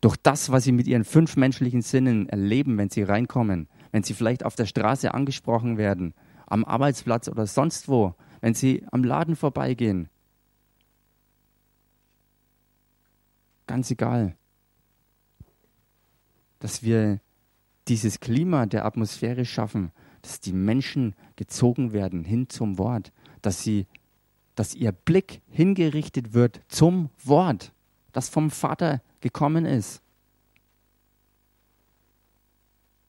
Durch 0.00 0.16
das, 0.16 0.52
was 0.52 0.64
sie 0.64 0.72
mit 0.72 0.86
ihren 0.86 1.04
fünf 1.04 1.36
menschlichen 1.36 1.82
Sinnen 1.82 2.28
erleben, 2.28 2.78
wenn 2.78 2.90
sie 2.90 3.02
reinkommen, 3.02 3.68
wenn 3.90 4.04
sie 4.04 4.14
vielleicht 4.14 4.44
auf 4.44 4.54
der 4.54 4.66
Straße 4.66 5.12
angesprochen 5.12 5.78
werden, 5.78 6.14
am 6.46 6.64
Arbeitsplatz 6.64 7.28
oder 7.28 7.46
sonst 7.46 7.88
wo, 7.88 8.14
wenn 8.40 8.54
sie 8.54 8.84
am 8.92 9.02
Laden 9.02 9.34
vorbeigehen. 9.34 10.08
Ganz 13.66 13.90
egal. 13.90 14.36
Dass 16.60 16.82
wir 16.82 17.20
dieses 17.88 18.20
Klima 18.20 18.66
der 18.66 18.84
Atmosphäre 18.84 19.44
schaffen, 19.44 19.90
dass 20.22 20.40
die 20.40 20.52
Menschen 20.52 21.14
gezogen 21.36 21.92
werden 21.92 22.24
hin 22.24 22.48
zum 22.48 22.78
Wort, 22.78 23.12
dass 23.42 23.62
sie, 23.62 23.86
dass 24.54 24.74
ihr 24.74 24.92
Blick 24.92 25.40
hingerichtet 25.50 26.32
wird 26.32 26.60
zum 26.68 27.10
Wort, 27.22 27.72
das 28.12 28.28
vom 28.28 28.50
Vater 28.50 29.02
gekommen 29.20 29.64
ist. 29.64 30.02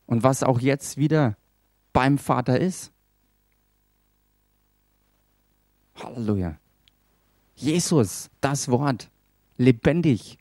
Und 0.06 0.24
was 0.24 0.44
auch 0.44 0.60
jetzt 0.60 0.98
wieder 0.98 1.38
beim 1.94 2.18
Vater 2.18 2.60
ist. 2.60 2.92
Halleluja. 5.96 6.58
Jesus, 7.56 8.30
das 8.40 8.70
Wort, 8.70 9.12
lebendig, 9.58 10.38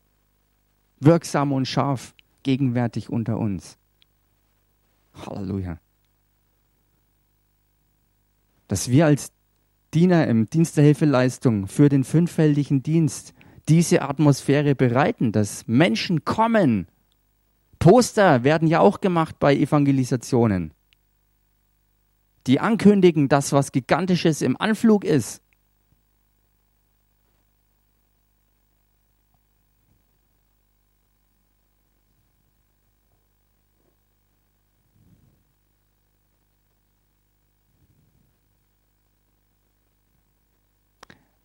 wirksam 1.00 1.52
und 1.52 1.66
scharf, 1.66 2.14
gegenwärtig 2.44 3.10
unter 3.10 3.38
uns. 3.38 3.76
Halleluja. 5.14 5.80
Dass 8.68 8.90
wir 8.90 9.06
als 9.06 9.32
Diener 9.94 10.26
im 10.26 10.50
Dienst 10.50 10.76
der 10.76 10.84
Hilfeleistung 10.84 11.66
für 11.66 11.88
den 11.88 12.04
fünffältigen 12.04 12.82
Dienst 12.82 13.32
diese 13.68 14.02
Atmosphäre 14.02 14.74
bereiten, 14.74 15.32
dass 15.32 15.66
Menschen 15.66 16.24
kommen. 16.24 16.86
Poster 17.78 18.44
werden 18.44 18.68
ja 18.68 18.80
auch 18.80 19.00
gemacht 19.00 19.38
bei 19.38 19.54
Evangelisationen. 19.56 20.72
Die 22.46 22.60
ankündigen, 22.60 23.28
dass 23.28 23.52
was 23.52 23.72
Gigantisches 23.72 24.42
im 24.42 24.58
Anflug 24.60 25.04
ist. 25.04 25.42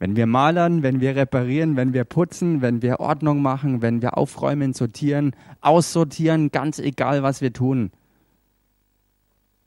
Wenn 0.04 0.18
wir 0.18 0.28
malern, 0.28 0.84
wenn 0.84 1.00
wir 1.00 1.16
reparieren, 1.16 1.78
wenn 1.78 1.94
wir 1.94 2.04
putzen, 2.04 2.62
wenn 2.62 2.82
wir 2.82 3.00
Ordnung 3.00 3.42
machen, 3.42 3.82
wenn 3.82 4.02
wir 4.02 4.18
aufräumen, 4.18 4.74
sortieren, 4.74 5.34
aussortieren, 5.62 6.52
ganz 6.52 6.78
egal, 6.78 7.24
was 7.24 7.40
wir 7.40 7.54
tun. 7.54 7.90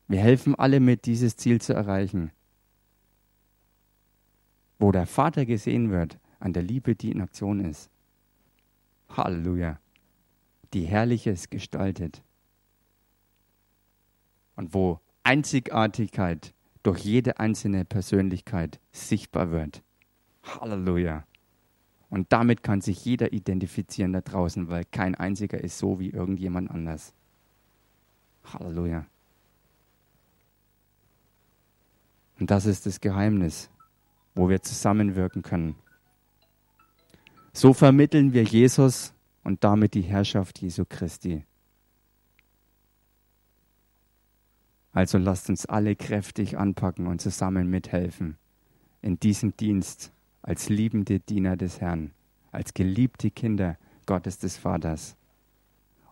Wir 0.08 0.20
helfen 0.20 0.54
alle 0.54 0.78
mit, 0.78 1.06
dieses 1.06 1.38
Ziel 1.38 1.62
zu 1.62 1.72
erreichen. 1.72 2.32
Wo 4.78 4.92
der 4.92 5.06
Vater 5.06 5.46
gesehen 5.46 5.88
wird 5.88 6.18
an 6.38 6.52
der 6.52 6.64
Liebe, 6.64 6.96
die 6.96 7.12
in 7.12 7.22
Aktion 7.22 7.60
ist. 7.60 7.88
Halleluja. 9.08 9.80
Die 10.74 10.84
Herrliches 10.84 11.48
gestaltet. 11.48 12.22
Und 14.54 14.74
wo 14.74 15.00
Einzigartigkeit 15.22 16.52
durch 16.82 16.98
jede 16.98 17.40
einzelne 17.40 17.86
Persönlichkeit 17.86 18.80
sichtbar 18.92 19.50
wird. 19.50 19.82
Halleluja. 20.46 21.24
Und 22.08 22.32
damit 22.32 22.62
kann 22.62 22.80
sich 22.80 23.04
jeder 23.04 23.32
identifizieren 23.32 24.12
da 24.12 24.20
draußen, 24.20 24.68
weil 24.68 24.84
kein 24.84 25.14
einziger 25.14 25.62
ist 25.62 25.78
so 25.78 25.98
wie 25.98 26.10
irgendjemand 26.10 26.70
anders. 26.70 27.12
Halleluja. 28.44 29.06
Und 32.38 32.50
das 32.50 32.66
ist 32.66 32.86
das 32.86 33.00
Geheimnis, 33.00 33.70
wo 34.34 34.48
wir 34.48 34.62
zusammenwirken 34.62 35.42
können. 35.42 35.74
So 37.52 37.72
vermitteln 37.72 38.32
wir 38.34 38.44
Jesus 38.44 39.14
und 39.42 39.64
damit 39.64 39.94
die 39.94 40.02
Herrschaft 40.02 40.60
Jesu 40.60 40.84
Christi. 40.86 41.44
Also 44.92 45.18
lasst 45.18 45.48
uns 45.48 45.66
alle 45.66 45.96
kräftig 45.96 46.58
anpacken 46.58 47.06
und 47.06 47.20
zusammen 47.20 47.68
mithelfen 47.68 48.36
in 49.02 49.18
diesem 49.18 49.56
Dienst 49.56 50.12
als 50.46 50.68
liebende 50.68 51.18
Diener 51.18 51.56
des 51.56 51.80
Herrn, 51.80 52.12
als 52.52 52.72
geliebte 52.72 53.30
Kinder 53.30 53.76
Gottes 54.06 54.38
des 54.38 54.56
Vaters, 54.56 55.16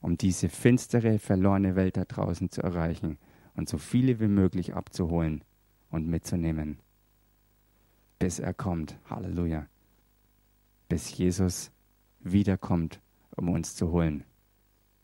um 0.02 0.18
diese 0.18 0.48
finstere, 0.48 1.18
verlorene 1.18 1.76
Welt 1.76 1.96
da 1.96 2.04
draußen 2.04 2.50
zu 2.50 2.60
erreichen 2.60 3.16
und 3.54 3.68
so 3.68 3.78
viele 3.78 4.18
wie 4.18 4.26
möglich 4.26 4.74
abzuholen 4.74 5.44
und 5.90 6.08
mitzunehmen. 6.08 6.80
Bis 8.18 8.40
er 8.40 8.52
kommt. 8.52 8.98
Halleluja. 9.08 9.66
Bis 10.88 11.16
Jesus 11.16 11.70
wiederkommt, 12.18 13.00
um 13.36 13.48
uns 13.48 13.76
zu 13.76 13.92
holen. 13.92 14.24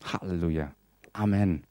Halleluja. 0.02 0.74
Amen. 1.12 1.69